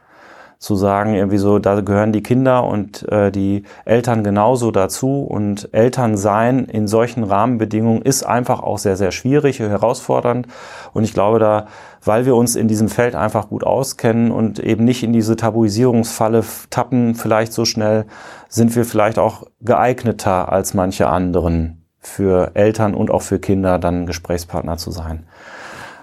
Zu 0.57 0.75
sagen, 0.75 1.13
irgendwie 1.13 1.37
so, 1.37 1.59
da 1.59 1.79
gehören 1.81 2.11
die 2.11 2.23
Kinder 2.23 2.63
und 2.63 3.07
äh, 3.09 3.31
die 3.31 3.63
Eltern 3.83 4.23
genauso 4.23 4.71
dazu. 4.71 5.21
Und 5.21 5.69
Elternsein 5.73 6.65
in 6.65 6.87
solchen 6.87 7.23
Rahmenbedingungen 7.23 8.01
ist 8.01 8.23
einfach 8.23 8.61
auch 8.61 8.77
sehr, 8.77 8.97
sehr 8.97 9.11
schwierig, 9.11 9.59
herausfordernd. 9.59 10.47
Und 10.93 11.03
ich 11.03 11.13
glaube, 11.13 11.39
da, 11.39 11.67
weil 12.03 12.25
wir 12.25 12.35
uns 12.35 12.55
in 12.55 12.67
diesem 12.67 12.89
Feld 12.89 13.15
einfach 13.15 13.49
gut 13.49 13.63
auskennen 13.63 14.31
und 14.31 14.59
eben 14.59 14.85
nicht 14.85 15.03
in 15.03 15.13
diese 15.13 15.35
Tabuisierungsfalle 15.35 16.43
tappen, 16.69 17.15
vielleicht 17.15 17.53
so 17.53 17.65
schnell, 17.65 18.05
sind 18.49 18.75
wir 18.75 18.85
vielleicht 18.85 19.19
auch 19.19 19.43
geeigneter 19.61 20.51
als 20.51 20.73
manche 20.73 21.07
anderen 21.07 21.84
für 22.07 22.51
Eltern 22.53 22.93
und 22.93 23.11
auch 23.11 23.21
für 23.21 23.39
Kinder 23.39 23.79
dann 23.79 24.05
Gesprächspartner 24.05 24.77
zu 24.77 24.91
sein. 24.91 25.25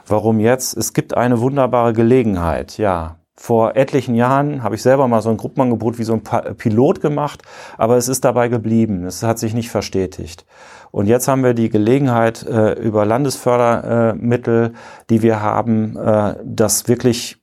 Warum 0.07 0.41
jetzt? 0.41 0.77
Es 0.77 0.93
gibt 0.93 1.17
eine 1.17 1.41
wunderbare 1.41 1.93
Gelegenheit, 1.93 2.79
ja. 2.79 3.17
Vor 3.35 3.77
etlichen 3.77 4.15
Jahren 4.15 4.62
habe 4.62 4.75
ich 4.75 4.83
selber 4.83 5.09
mal 5.09 5.23
so 5.23 5.31
ein 5.31 5.37
Gruppenangebot 5.37 5.99
wie 5.99 6.05
so 6.05 6.12
ein 6.12 6.23
Pilot 6.57 7.01
gemacht, 7.01 7.43
aber 7.79 7.97
es 7.97 8.09
ist 8.09 8.25
dabei 8.25 8.49
geblieben. 8.49 9.05
Es 9.05 9.23
hat 9.23 9.38
sich 9.38 9.55
nicht 9.55 9.71
verstetigt. 9.71 10.45
Und 10.91 11.07
jetzt 11.07 11.27
haben 11.27 11.43
wir 11.43 11.55
die 11.55 11.71
Gelegenheit, 11.71 12.47
äh, 12.47 12.75
über 12.75 13.07
Landesfördermittel, 13.07 14.75
die 15.09 15.23
wir 15.23 15.41
haben, 15.41 15.97
äh, 15.97 16.37
das 16.45 16.87
wirklich 16.87 17.42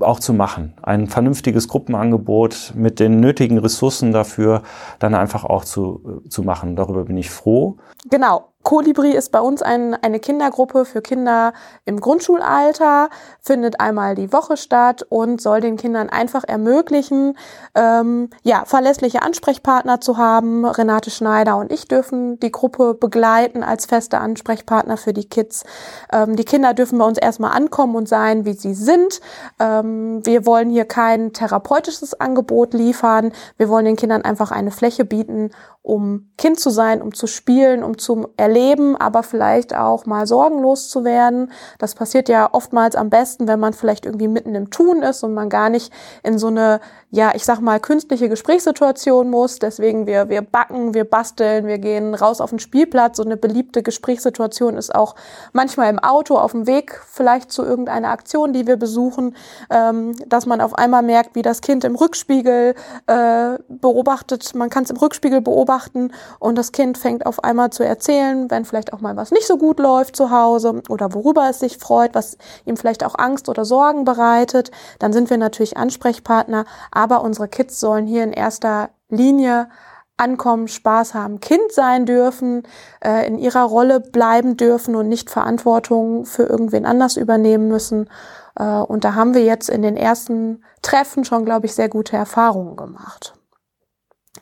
auch 0.00 0.20
zu 0.20 0.32
machen. 0.32 0.74
Ein 0.82 1.08
vernünftiges 1.08 1.68
Gruppenangebot 1.68 2.72
mit 2.76 3.00
den 3.00 3.20
nötigen 3.20 3.58
Ressourcen 3.58 4.12
dafür 4.12 4.62
dann 4.98 5.14
einfach 5.14 5.44
auch 5.44 5.64
zu, 5.64 6.22
zu 6.28 6.42
machen. 6.42 6.76
Darüber 6.76 7.04
bin 7.04 7.16
ich 7.16 7.30
froh. 7.30 7.78
Genau. 8.08 8.51
Kolibri 8.62 9.10
ist 9.12 9.32
bei 9.32 9.40
uns 9.40 9.62
ein, 9.62 9.94
eine 9.94 10.20
Kindergruppe 10.20 10.84
für 10.84 11.02
Kinder 11.02 11.52
im 11.84 12.00
Grundschulalter, 12.00 13.10
findet 13.40 13.80
einmal 13.80 14.14
die 14.14 14.32
Woche 14.32 14.56
statt 14.56 15.04
und 15.08 15.40
soll 15.40 15.60
den 15.60 15.76
Kindern 15.76 16.08
einfach 16.08 16.44
ermöglichen, 16.44 17.36
ähm, 17.74 18.30
ja, 18.42 18.64
verlässliche 18.64 19.22
Ansprechpartner 19.22 20.00
zu 20.00 20.16
haben. 20.16 20.64
Renate 20.64 21.10
Schneider 21.10 21.56
und 21.56 21.72
ich 21.72 21.88
dürfen 21.88 22.38
die 22.40 22.52
Gruppe 22.52 22.94
begleiten 22.94 23.62
als 23.62 23.86
feste 23.86 24.18
Ansprechpartner 24.18 24.96
für 24.96 25.12
die 25.12 25.28
Kids. 25.28 25.64
Ähm, 26.12 26.36
die 26.36 26.44
Kinder 26.44 26.72
dürfen 26.72 26.98
bei 26.98 27.04
uns 27.04 27.18
erstmal 27.18 27.52
ankommen 27.56 27.96
und 27.96 28.08
sein, 28.08 28.44
wie 28.44 28.54
sie 28.54 28.74
sind. 28.74 29.20
Ähm, 29.58 30.24
wir 30.24 30.46
wollen 30.46 30.70
hier 30.70 30.84
kein 30.84 31.32
therapeutisches 31.32 32.18
Angebot 32.20 32.74
liefern. 32.74 33.32
Wir 33.56 33.68
wollen 33.68 33.84
den 33.84 33.96
Kindern 33.96 34.22
einfach 34.22 34.52
eine 34.52 34.70
Fläche 34.70 35.04
bieten, 35.04 35.50
um 35.82 36.30
Kind 36.38 36.60
zu 36.60 36.70
sein, 36.70 37.02
um 37.02 37.12
zu 37.12 37.26
spielen, 37.26 37.82
um 37.82 37.98
zu 37.98 38.28
erleben, 38.36 38.51
aber 38.96 39.22
vielleicht 39.22 39.74
auch 39.74 40.06
mal 40.06 40.26
sorgenlos 40.26 40.88
zu 40.88 41.04
werden. 41.04 41.50
Das 41.78 41.94
passiert 41.94 42.28
ja 42.28 42.48
oftmals 42.52 42.96
am 42.96 43.10
besten, 43.10 43.48
wenn 43.48 43.60
man 43.60 43.72
vielleicht 43.72 44.06
irgendwie 44.06 44.28
mitten 44.28 44.54
im 44.54 44.70
Tun 44.70 45.02
ist 45.02 45.22
und 45.22 45.34
man 45.34 45.48
gar 45.48 45.70
nicht 45.70 45.92
in 46.22 46.38
so 46.38 46.48
eine 46.48 46.80
ja, 47.14 47.32
ich 47.34 47.44
sag 47.44 47.60
mal, 47.60 47.78
künstliche 47.78 48.30
Gesprächssituation 48.30 49.28
muss. 49.28 49.58
Deswegen 49.58 50.06
wir, 50.06 50.30
wir 50.30 50.40
backen, 50.40 50.94
wir 50.94 51.04
basteln, 51.04 51.66
wir 51.66 51.76
gehen 51.76 52.14
raus 52.14 52.40
auf 52.40 52.48
den 52.48 52.58
Spielplatz. 52.58 53.18
So 53.18 53.22
eine 53.22 53.36
beliebte 53.36 53.82
Gesprächssituation 53.82 54.78
ist 54.78 54.94
auch 54.94 55.14
manchmal 55.52 55.90
im 55.90 55.98
Auto 55.98 56.38
auf 56.38 56.52
dem 56.52 56.66
Weg 56.66 56.98
vielleicht 57.06 57.52
zu 57.52 57.64
irgendeiner 57.64 58.08
Aktion, 58.08 58.54
die 58.54 58.66
wir 58.66 58.78
besuchen, 58.78 59.36
ähm, 59.68 60.16
dass 60.26 60.46
man 60.46 60.62
auf 60.62 60.74
einmal 60.74 61.02
merkt, 61.02 61.34
wie 61.34 61.42
das 61.42 61.60
Kind 61.60 61.84
im 61.84 61.96
Rückspiegel 61.96 62.74
äh, 63.06 63.58
beobachtet. 63.68 64.54
Man 64.54 64.70
kann 64.70 64.84
es 64.84 64.90
im 64.90 64.96
Rückspiegel 64.96 65.42
beobachten 65.42 66.12
und 66.38 66.56
das 66.56 66.72
Kind 66.72 66.96
fängt 66.96 67.26
auf 67.26 67.44
einmal 67.44 67.68
zu 67.68 67.84
erzählen, 67.84 68.50
wenn 68.50 68.64
vielleicht 68.64 68.94
auch 68.94 69.00
mal 69.00 69.16
was 69.16 69.32
nicht 69.32 69.46
so 69.46 69.58
gut 69.58 69.80
läuft 69.80 70.16
zu 70.16 70.30
Hause 70.30 70.82
oder 70.88 71.12
worüber 71.12 71.46
es 71.50 71.58
sich 71.58 71.76
freut, 71.76 72.14
was 72.14 72.38
ihm 72.64 72.78
vielleicht 72.78 73.04
auch 73.04 73.18
Angst 73.18 73.50
oder 73.50 73.66
Sorgen 73.66 74.06
bereitet. 74.06 74.70
Dann 74.98 75.12
sind 75.12 75.28
wir 75.28 75.36
natürlich 75.36 75.76
Ansprechpartner 75.76 76.64
aber 77.02 77.22
unsere 77.24 77.48
Kids 77.48 77.80
sollen 77.80 78.06
hier 78.06 78.22
in 78.22 78.32
erster 78.32 78.90
Linie 79.08 79.68
ankommen, 80.16 80.68
Spaß 80.68 81.14
haben, 81.14 81.40
Kind 81.40 81.72
sein 81.72 82.06
dürfen, 82.06 82.62
äh, 83.04 83.26
in 83.26 83.38
ihrer 83.38 83.64
Rolle 83.64 83.98
bleiben 83.98 84.56
dürfen 84.56 84.94
und 84.94 85.08
nicht 85.08 85.30
Verantwortung 85.30 86.24
für 86.26 86.44
irgendwen 86.44 86.86
anders 86.86 87.16
übernehmen 87.16 87.66
müssen. 87.66 88.08
Äh, 88.54 88.64
und 88.64 89.02
da 89.02 89.16
haben 89.16 89.34
wir 89.34 89.42
jetzt 89.42 89.68
in 89.68 89.82
den 89.82 89.96
ersten 89.96 90.62
Treffen 90.80 91.24
schon, 91.24 91.44
glaube 91.44 91.66
ich, 91.66 91.74
sehr 91.74 91.88
gute 91.88 92.16
Erfahrungen 92.16 92.76
gemacht. 92.76 93.34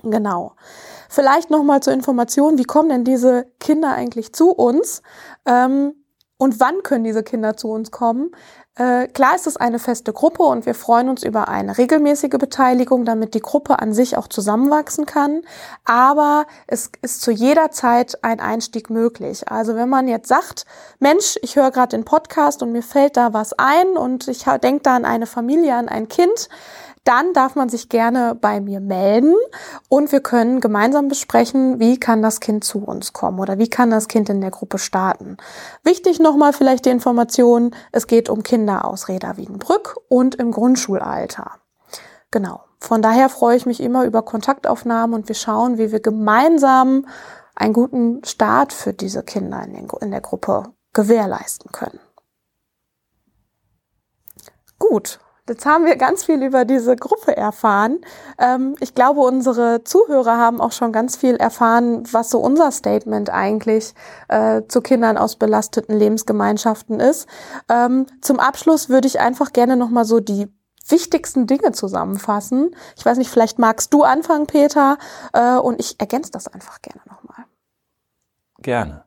Genau. 0.02 0.52
Vielleicht 1.08 1.50
noch 1.50 1.62
mal 1.62 1.82
zur 1.82 1.94
Information, 1.94 2.58
wie 2.58 2.64
kommen 2.64 2.90
denn 2.90 3.04
diese 3.04 3.46
Kinder 3.58 3.92
eigentlich 3.92 4.34
zu 4.34 4.50
uns? 4.50 5.02
Ähm, 5.46 5.94
und 6.36 6.60
wann 6.60 6.82
können 6.82 7.04
diese 7.04 7.22
Kinder 7.22 7.56
zu 7.56 7.70
uns 7.70 7.90
kommen? 7.90 8.30
Äh, 8.80 9.08
klar 9.08 9.34
ist 9.34 9.46
es 9.46 9.58
eine 9.58 9.78
feste 9.78 10.14
Gruppe 10.14 10.42
und 10.42 10.64
wir 10.64 10.74
freuen 10.74 11.10
uns 11.10 11.22
über 11.22 11.48
eine 11.48 11.76
regelmäßige 11.76 12.38
Beteiligung, 12.38 13.04
damit 13.04 13.34
die 13.34 13.42
Gruppe 13.42 13.78
an 13.78 13.92
sich 13.92 14.16
auch 14.16 14.26
zusammenwachsen 14.26 15.04
kann. 15.04 15.42
Aber 15.84 16.46
es 16.66 16.90
ist 17.02 17.20
zu 17.20 17.30
jeder 17.30 17.70
Zeit 17.72 18.24
ein 18.24 18.40
Einstieg 18.40 18.88
möglich. 18.88 19.50
Also 19.50 19.74
wenn 19.74 19.90
man 19.90 20.08
jetzt 20.08 20.28
sagt, 20.28 20.64
Mensch, 20.98 21.38
ich 21.42 21.56
höre 21.56 21.72
gerade 21.72 21.94
den 21.94 22.06
Podcast 22.06 22.62
und 22.62 22.72
mir 22.72 22.82
fällt 22.82 23.18
da 23.18 23.34
was 23.34 23.52
ein 23.52 23.98
und 23.98 24.28
ich 24.28 24.44
denke 24.62 24.82
da 24.84 24.96
an 24.96 25.04
eine 25.04 25.26
Familie, 25.26 25.74
an 25.74 25.90
ein 25.90 26.08
Kind, 26.08 26.48
dann 27.04 27.32
darf 27.32 27.54
man 27.54 27.68
sich 27.68 27.88
gerne 27.88 28.34
bei 28.34 28.60
mir 28.60 28.80
melden 28.80 29.34
und 29.88 30.12
wir 30.12 30.20
können 30.20 30.60
gemeinsam 30.60 31.08
besprechen, 31.08 31.80
wie 31.80 31.98
kann 31.98 32.22
das 32.22 32.40
Kind 32.40 32.62
zu 32.64 32.84
uns 32.84 33.12
kommen 33.12 33.38
oder 33.38 33.58
wie 33.58 33.68
kann 33.68 33.90
das 33.90 34.06
Kind 34.08 34.28
in 34.28 34.40
der 34.40 34.50
Gruppe 34.50 34.78
starten. 34.78 35.38
Wichtig 35.82 36.20
nochmal 36.20 36.52
vielleicht 36.52 36.84
die 36.84 36.90
Information, 36.90 37.74
es 37.92 38.06
geht 38.06 38.28
um 38.28 38.42
Kinder 38.42 38.84
aus 38.84 39.08
Reda 39.08 39.36
Wiedenbrück 39.36 39.96
und 40.08 40.34
im 40.34 40.52
Grundschulalter. 40.52 41.52
Genau. 42.30 42.64
Von 42.78 43.02
daher 43.02 43.28
freue 43.28 43.56
ich 43.56 43.66
mich 43.66 43.80
immer 43.80 44.04
über 44.04 44.22
Kontaktaufnahmen 44.22 45.14
und 45.14 45.28
wir 45.28 45.34
schauen, 45.34 45.76
wie 45.76 45.92
wir 45.92 46.00
gemeinsam 46.00 47.06
einen 47.54 47.74
guten 47.74 48.24
Start 48.24 48.72
für 48.72 48.94
diese 48.94 49.22
Kinder 49.22 49.62
in, 49.62 49.74
den, 49.74 49.88
in 50.00 50.10
der 50.10 50.22
Gruppe 50.22 50.72
gewährleisten 50.94 51.70
können. 51.72 52.00
Gut, 54.78 55.20
Jetzt 55.50 55.66
haben 55.66 55.84
wir 55.84 55.96
ganz 55.96 56.22
viel 56.22 56.44
über 56.44 56.64
diese 56.64 56.94
Gruppe 56.94 57.36
erfahren. 57.36 57.98
Ähm, 58.38 58.76
ich 58.78 58.94
glaube, 58.94 59.18
unsere 59.22 59.82
Zuhörer 59.82 60.36
haben 60.36 60.60
auch 60.60 60.70
schon 60.70 60.92
ganz 60.92 61.16
viel 61.16 61.34
erfahren, 61.34 62.04
was 62.12 62.30
so 62.30 62.38
unser 62.38 62.70
Statement 62.70 63.30
eigentlich 63.30 63.92
äh, 64.28 64.62
zu 64.68 64.80
Kindern 64.80 65.18
aus 65.18 65.34
belasteten 65.34 65.98
Lebensgemeinschaften 65.98 67.00
ist. 67.00 67.26
Ähm, 67.68 68.06
zum 68.20 68.38
Abschluss 68.38 68.88
würde 68.90 69.08
ich 69.08 69.18
einfach 69.18 69.52
gerne 69.52 69.76
nochmal 69.76 70.04
so 70.04 70.20
die 70.20 70.46
wichtigsten 70.86 71.48
Dinge 71.48 71.72
zusammenfassen. 71.72 72.76
Ich 72.96 73.04
weiß 73.04 73.18
nicht, 73.18 73.30
vielleicht 73.30 73.58
magst 73.58 73.92
du 73.92 74.04
anfangen, 74.04 74.46
Peter, 74.46 74.98
äh, 75.32 75.56
und 75.56 75.80
ich 75.80 75.98
ergänze 75.98 76.30
das 76.30 76.46
einfach 76.46 76.80
gerne 76.80 77.00
nochmal. 77.06 77.44
Gerne. 78.58 79.02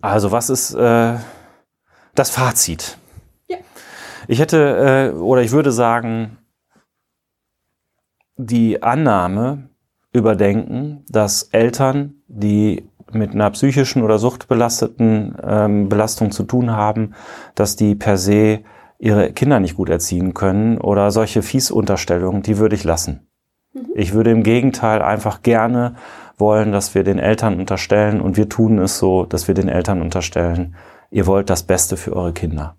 Also 0.00 0.30
was 0.30 0.50
ist 0.50 0.72
äh, 0.74 1.18
das 2.14 2.30
Fazit? 2.30 2.99
Ich 4.30 4.38
hätte 4.38 5.12
äh, 5.12 5.18
oder 5.18 5.42
ich 5.42 5.50
würde 5.50 5.72
sagen, 5.72 6.38
die 8.36 8.80
Annahme 8.80 9.70
überdenken, 10.12 11.04
dass 11.08 11.42
Eltern, 11.50 12.22
die 12.28 12.88
mit 13.10 13.32
einer 13.32 13.50
psychischen 13.50 14.04
oder 14.04 14.20
suchtbelasteten 14.20 15.34
ähm, 15.42 15.88
Belastung 15.88 16.30
zu 16.30 16.44
tun 16.44 16.70
haben, 16.70 17.14
dass 17.56 17.74
die 17.74 17.96
per 17.96 18.18
se 18.18 18.60
ihre 19.00 19.32
Kinder 19.32 19.58
nicht 19.58 19.74
gut 19.74 19.88
erziehen 19.88 20.32
können 20.32 20.78
oder 20.78 21.10
solche 21.10 21.42
Fiesunterstellungen, 21.42 22.42
die 22.42 22.58
würde 22.58 22.76
ich 22.76 22.84
lassen. 22.84 23.26
Mhm. 23.72 23.86
Ich 23.96 24.12
würde 24.12 24.30
im 24.30 24.44
Gegenteil 24.44 25.02
einfach 25.02 25.42
gerne 25.42 25.96
wollen, 26.38 26.70
dass 26.70 26.94
wir 26.94 27.02
den 27.02 27.18
Eltern 27.18 27.58
unterstellen 27.58 28.20
und 28.20 28.36
wir 28.36 28.48
tun 28.48 28.78
es 28.78 28.96
so, 28.96 29.24
dass 29.24 29.48
wir 29.48 29.56
den 29.56 29.68
Eltern 29.68 30.00
unterstellen, 30.00 30.76
ihr 31.10 31.26
wollt 31.26 31.50
das 31.50 31.64
Beste 31.64 31.96
für 31.96 32.14
eure 32.14 32.32
Kinder 32.32 32.76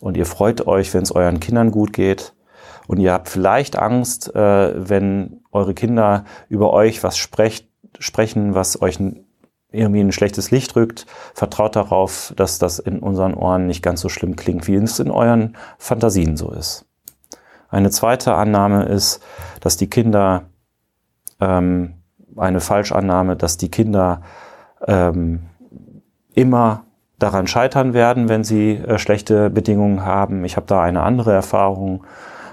und 0.00 0.16
ihr 0.16 0.26
freut 0.26 0.66
euch, 0.66 0.92
wenn 0.94 1.02
es 1.02 1.12
euren 1.12 1.40
Kindern 1.40 1.70
gut 1.70 1.92
geht. 1.92 2.34
Und 2.86 2.98
ihr 2.98 3.12
habt 3.12 3.28
vielleicht 3.28 3.78
Angst, 3.78 4.34
äh, 4.34 4.88
wenn 4.88 5.42
eure 5.52 5.74
Kinder 5.74 6.24
über 6.48 6.72
euch 6.72 7.04
was 7.04 7.16
sprecht, 7.16 7.68
sprechen, 7.98 8.54
was 8.54 8.80
euch 8.82 8.98
irgendwie 9.72 10.00
ein 10.00 10.12
schlechtes 10.12 10.50
Licht 10.50 10.74
rückt. 10.74 11.06
Vertraut 11.34 11.76
darauf, 11.76 12.32
dass 12.36 12.58
das 12.58 12.78
in 12.78 12.98
unseren 12.98 13.34
Ohren 13.34 13.66
nicht 13.66 13.82
ganz 13.82 14.00
so 14.00 14.08
schlimm 14.08 14.34
klingt, 14.36 14.66
wie 14.66 14.74
es 14.74 14.98
in 14.98 15.10
euren 15.10 15.56
Fantasien 15.78 16.36
so 16.36 16.50
ist. 16.50 16.86
Eine 17.68 17.90
zweite 17.90 18.34
Annahme 18.34 18.86
ist, 18.86 19.22
dass 19.60 19.76
die 19.76 19.88
Kinder, 19.88 20.44
ähm, 21.38 21.94
eine 22.36 22.60
Falschannahme, 22.60 23.36
dass 23.36 23.56
die 23.56 23.70
Kinder 23.70 24.22
ähm, 24.86 25.46
immer 26.34 26.84
daran 27.20 27.46
scheitern 27.46 27.94
werden, 27.94 28.28
wenn 28.28 28.42
sie 28.42 28.72
äh, 28.72 28.98
schlechte 28.98 29.50
Bedingungen 29.50 30.04
haben. 30.04 30.44
Ich 30.44 30.56
habe 30.56 30.66
da 30.66 30.82
eine 30.82 31.02
andere 31.02 31.32
Erfahrung 31.32 32.02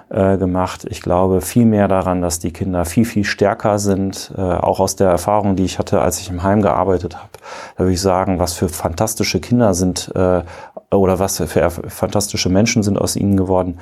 äh, 0.09 0.37
gemacht. 0.37 0.85
Ich 0.89 1.01
glaube 1.01 1.41
viel 1.41 1.65
mehr 1.65 1.87
daran, 1.87 2.21
dass 2.21 2.39
die 2.39 2.51
Kinder 2.51 2.85
viel, 2.85 3.05
viel 3.05 3.23
stärker 3.23 3.79
sind. 3.79 4.31
Äh, 4.37 4.41
auch 4.41 4.79
aus 4.79 4.95
der 4.95 5.09
Erfahrung, 5.09 5.55
die 5.55 5.65
ich 5.65 5.79
hatte, 5.79 6.01
als 6.01 6.19
ich 6.19 6.29
im 6.29 6.43
Heim 6.43 6.61
gearbeitet 6.61 7.17
habe. 7.17 7.29
Da 7.75 7.83
würde 7.83 7.93
ich 7.93 8.01
sagen, 8.01 8.39
was 8.39 8.53
für 8.53 8.69
fantastische 8.69 9.39
Kinder 9.39 9.73
sind 9.73 10.11
äh, 10.15 10.43
oder 10.91 11.19
was 11.19 11.37
für 11.37 11.69
fantastische 11.69 12.49
Menschen 12.49 12.83
sind 12.83 12.97
aus 12.97 13.15
ihnen 13.15 13.35
geworden, 13.35 13.79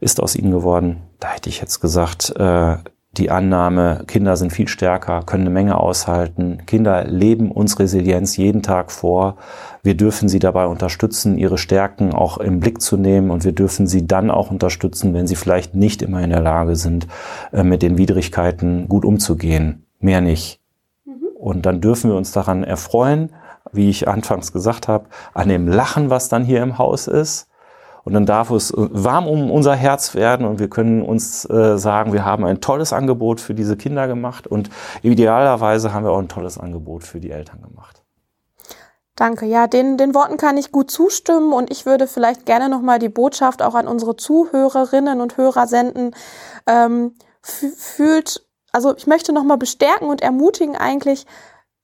ist 0.00 0.20
aus 0.20 0.36
ihnen 0.36 0.50
geworden. 0.50 1.02
Da 1.20 1.28
hätte 1.28 1.48
ich 1.48 1.60
jetzt 1.60 1.80
gesagt, 1.80 2.34
äh, 2.36 2.76
die 3.16 3.30
Annahme, 3.30 4.04
Kinder 4.06 4.36
sind 4.36 4.52
viel 4.52 4.68
stärker, 4.68 5.22
können 5.22 5.44
eine 5.44 5.50
Menge 5.50 5.78
aushalten. 5.78 6.62
Kinder 6.66 7.04
leben 7.04 7.50
uns 7.50 7.78
Resilienz 7.78 8.36
jeden 8.36 8.62
Tag 8.62 8.92
vor. 8.92 9.36
Wir 9.88 9.96
dürfen 9.96 10.28
sie 10.28 10.38
dabei 10.38 10.66
unterstützen, 10.66 11.38
ihre 11.38 11.56
Stärken 11.56 12.12
auch 12.12 12.36
im 12.36 12.60
Blick 12.60 12.82
zu 12.82 12.98
nehmen 12.98 13.30
und 13.30 13.44
wir 13.44 13.52
dürfen 13.52 13.86
sie 13.86 14.06
dann 14.06 14.30
auch 14.30 14.50
unterstützen, 14.50 15.14
wenn 15.14 15.26
sie 15.26 15.34
vielleicht 15.34 15.74
nicht 15.74 16.02
immer 16.02 16.22
in 16.22 16.28
der 16.28 16.42
Lage 16.42 16.76
sind, 16.76 17.06
äh, 17.54 17.62
mit 17.62 17.80
den 17.80 17.96
Widrigkeiten 17.96 18.86
gut 18.90 19.06
umzugehen. 19.06 19.86
Mehr 19.98 20.20
nicht. 20.20 20.60
Mhm. 21.06 21.28
Und 21.38 21.64
dann 21.64 21.80
dürfen 21.80 22.10
wir 22.10 22.18
uns 22.18 22.32
daran 22.32 22.64
erfreuen, 22.64 23.30
wie 23.72 23.88
ich 23.88 24.08
anfangs 24.08 24.52
gesagt 24.52 24.88
habe, 24.88 25.06
an 25.32 25.48
dem 25.48 25.66
Lachen, 25.66 26.10
was 26.10 26.28
dann 26.28 26.44
hier 26.44 26.62
im 26.62 26.76
Haus 26.76 27.06
ist 27.06 27.48
und 28.04 28.12
dann 28.12 28.26
darf 28.26 28.50
es 28.50 28.70
äh, 28.70 28.74
warm 28.76 29.26
um 29.26 29.50
unser 29.50 29.74
Herz 29.74 30.14
werden 30.14 30.44
und 30.46 30.58
wir 30.58 30.68
können 30.68 31.00
uns 31.00 31.48
äh, 31.48 31.78
sagen, 31.78 32.12
wir 32.12 32.26
haben 32.26 32.44
ein 32.44 32.60
tolles 32.60 32.92
Angebot 32.92 33.40
für 33.40 33.54
diese 33.54 33.78
Kinder 33.78 34.06
gemacht 34.06 34.46
und 34.46 34.68
idealerweise 35.00 35.94
haben 35.94 36.04
wir 36.04 36.10
auch 36.10 36.18
ein 36.18 36.28
tolles 36.28 36.58
Angebot 36.58 37.04
für 37.04 37.20
die 37.20 37.30
Eltern 37.30 37.62
gemacht. 37.62 37.97
Danke. 39.18 39.46
Ja, 39.46 39.66
den, 39.66 39.96
den 39.96 40.14
Worten 40.14 40.36
kann 40.36 40.56
ich 40.56 40.70
gut 40.70 40.92
zustimmen 40.92 41.52
und 41.52 41.72
ich 41.72 41.86
würde 41.86 42.06
vielleicht 42.06 42.46
gerne 42.46 42.68
nochmal 42.68 43.00
die 43.00 43.08
Botschaft 43.08 43.62
auch 43.62 43.74
an 43.74 43.88
unsere 43.88 44.16
Zuhörerinnen 44.16 45.20
und 45.20 45.36
Hörer 45.36 45.66
senden. 45.66 46.14
Ähm, 46.68 47.16
fühlt, 47.42 48.46
also 48.70 48.96
ich 48.96 49.08
möchte 49.08 49.32
nochmal 49.32 49.58
bestärken 49.58 50.08
und 50.08 50.22
ermutigen 50.22 50.76
eigentlich 50.76 51.26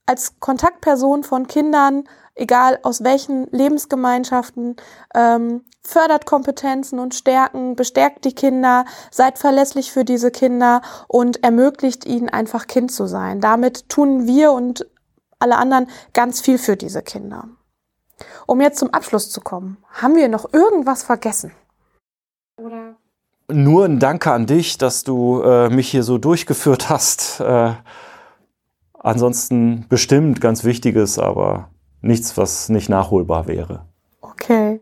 als 0.05 0.39
Kontaktperson 0.39 1.23
von 1.23 1.47
Kindern 1.47 2.05
egal 2.35 2.79
aus 2.83 3.03
welchen 3.03 3.47
Lebensgemeinschaften, 3.51 4.75
ähm, 5.15 5.63
fördert 5.81 6.25
Kompetenzen 6.25 6.99
und 6.99 7.15
Stärken, 7.15 7.75
bestärkt 7.75 8.25
die 8.25 8.35
Kinder, 8.35 8.85
seid 9.09 9.39
verlässlich 9.39 9.91
für 9.91 10.03
diese 10.03 10.31
Kinder 10.31 10.81
und 11.07 11.43
ermöglicht 11.43 12.05
ihnen 12.05 12.29
einfach 12.29 12.67
Kind 12.67 12.91
zu 12.91 13.07
sein. 13.07 13.39
Damit 13.39 13.89
tun 13.89 14.27
wir 14.27 14.51
und 14.51 14.85
alle 15.39 15.57
anderen 15.57 15.87
ganz 16.13 16.41
viel 16.41 16.57
für 16.57 16.77
diese 16.77 17.01
Kinder. 17.01 17.47
Um 18.47 18.61
jetzt 18.61 18.79
zum 18.79 18.93
Abschluss 18.93 19.29
zu 19.29 19.41
kommen, 19.41 19.77
haben 19.89 20.15
wir 20.15 20.27
noch 20.27 20.53
irgendwas 20.53 21.03
vergessen? 21.03 21.51
Oder? 22.57 22.95
Nur 23.47 23.85
ein 23.85 23.99
Danke 23.99 24.31
an 24.31 24.47
dich, 24.47 24.77
dass 24.77 25.03
du 25.03 25.41
äh, 25.41 25.69
mich 25.69 25.89
hier 25.89 26.03
so 26.03 26.17
durchgeführt 26.17 26.89
hast. 26.89 27.39
Äh, 27.39 27.73
ansonsten 28.93 29.85
bestimmt 29.89 30.41
ganz 30.41 30.63
Wichtiges, 30.63 31.19
aber 31.19 31.69
nichts, 32.01 32.37
was 32.37 32.69
nicht 32.69 32.89
nachholbar 32.89 33.47
wäre. 33.47 33.85
Okay. 34.21 34.81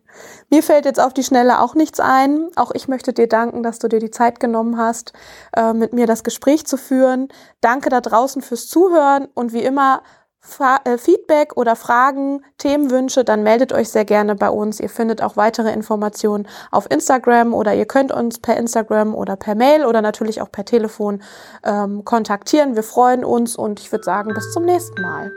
Mir 0.49 0.63
fällt 0.63 0.85
jetzt 0.85 0.99
auf 0.99 1.13
die 1.13 1.23
Schnelle 1.23 1.61
auch 1.61 1.75
nichts 1.75 1.99
ein. 1.99 2.49
Auch 2.55 2.71
ich 2.73 2.87
möchte 2.87 3.13
dir 3.13 3.27
danken, 3.27 3.63
dass 3.63 3.79
du 3.79 3.87
dir 3.87 3.99
die 3.99 4.11
Zeit 4.11 4.39
genommen 4.39 4.77
hast, 4.77 5.13
äh, 5.55 5.73
mit 5.73 5.93
mir 5.93 6.07
das 6.07 6.23
Gespräch 6.23 6.65
zu 6.65 6.77
führen. 6.77 7.27
Danke 7.61 7.89
da 7.89 8.01
draußen 8.01 8.41
fürs 8.41 8.67
Zuhören 8.67 9.27
und 9.33 9.53
wie 9.53 9.63
immer 9.63 10.03
Fa 10.45 10.81
äh, 10.83 10.97
Feedback 10.97 11.55
oder 11.55 11.77
Fragen, 11.77 12.43
Themenwünsche, 12.57 13.23
dann 13.23 13.43
meldet 13.43 13.71
euch 13.71 13.89
sehr 13.89 14.03
gerne 14.03 14.35
bei 14.35 14.49
uns. 14.49 14.81
Ihr 14.81 14.89
findet 14.89 15.21
auch 15.21 15.37
weitere 15.37 15.71
Informationen 15.71 16.47
auf 16.69 16.91
Instagram 16.91 17.53
oder 17.53 17.73
ihr 17.73 17.85
könnt 17.85 18.11
uns 18.11 18.39
per 18.39 18.57
Instagram 18.57 19.15
oder 19.15 19.37
per 19.37 19.55
Mail 19.55 19.85
oder 19.85 20.01
natürlich 20.01 20.41
auch 20.41 20.51
per 20.51 20.65
Telefon 20.65 21.23
ähm, 21.63 22.03
kontaktieren. 22.03 22.75
Wir 22.75 22.83
freuen 22.83 23.23
uns 23.23 23.55
und 23.55 23.79
ich 23.79 23.89
würde 23.91 24.03
sagen, 24.03 24.33
bis 24.33 24.51
zum 24.51 24.65
nächsten 24.65 25.01
Mal. 25.01 25.31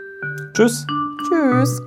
Tschüss. 0.55 0.85
Tschüss. 1.29 1.81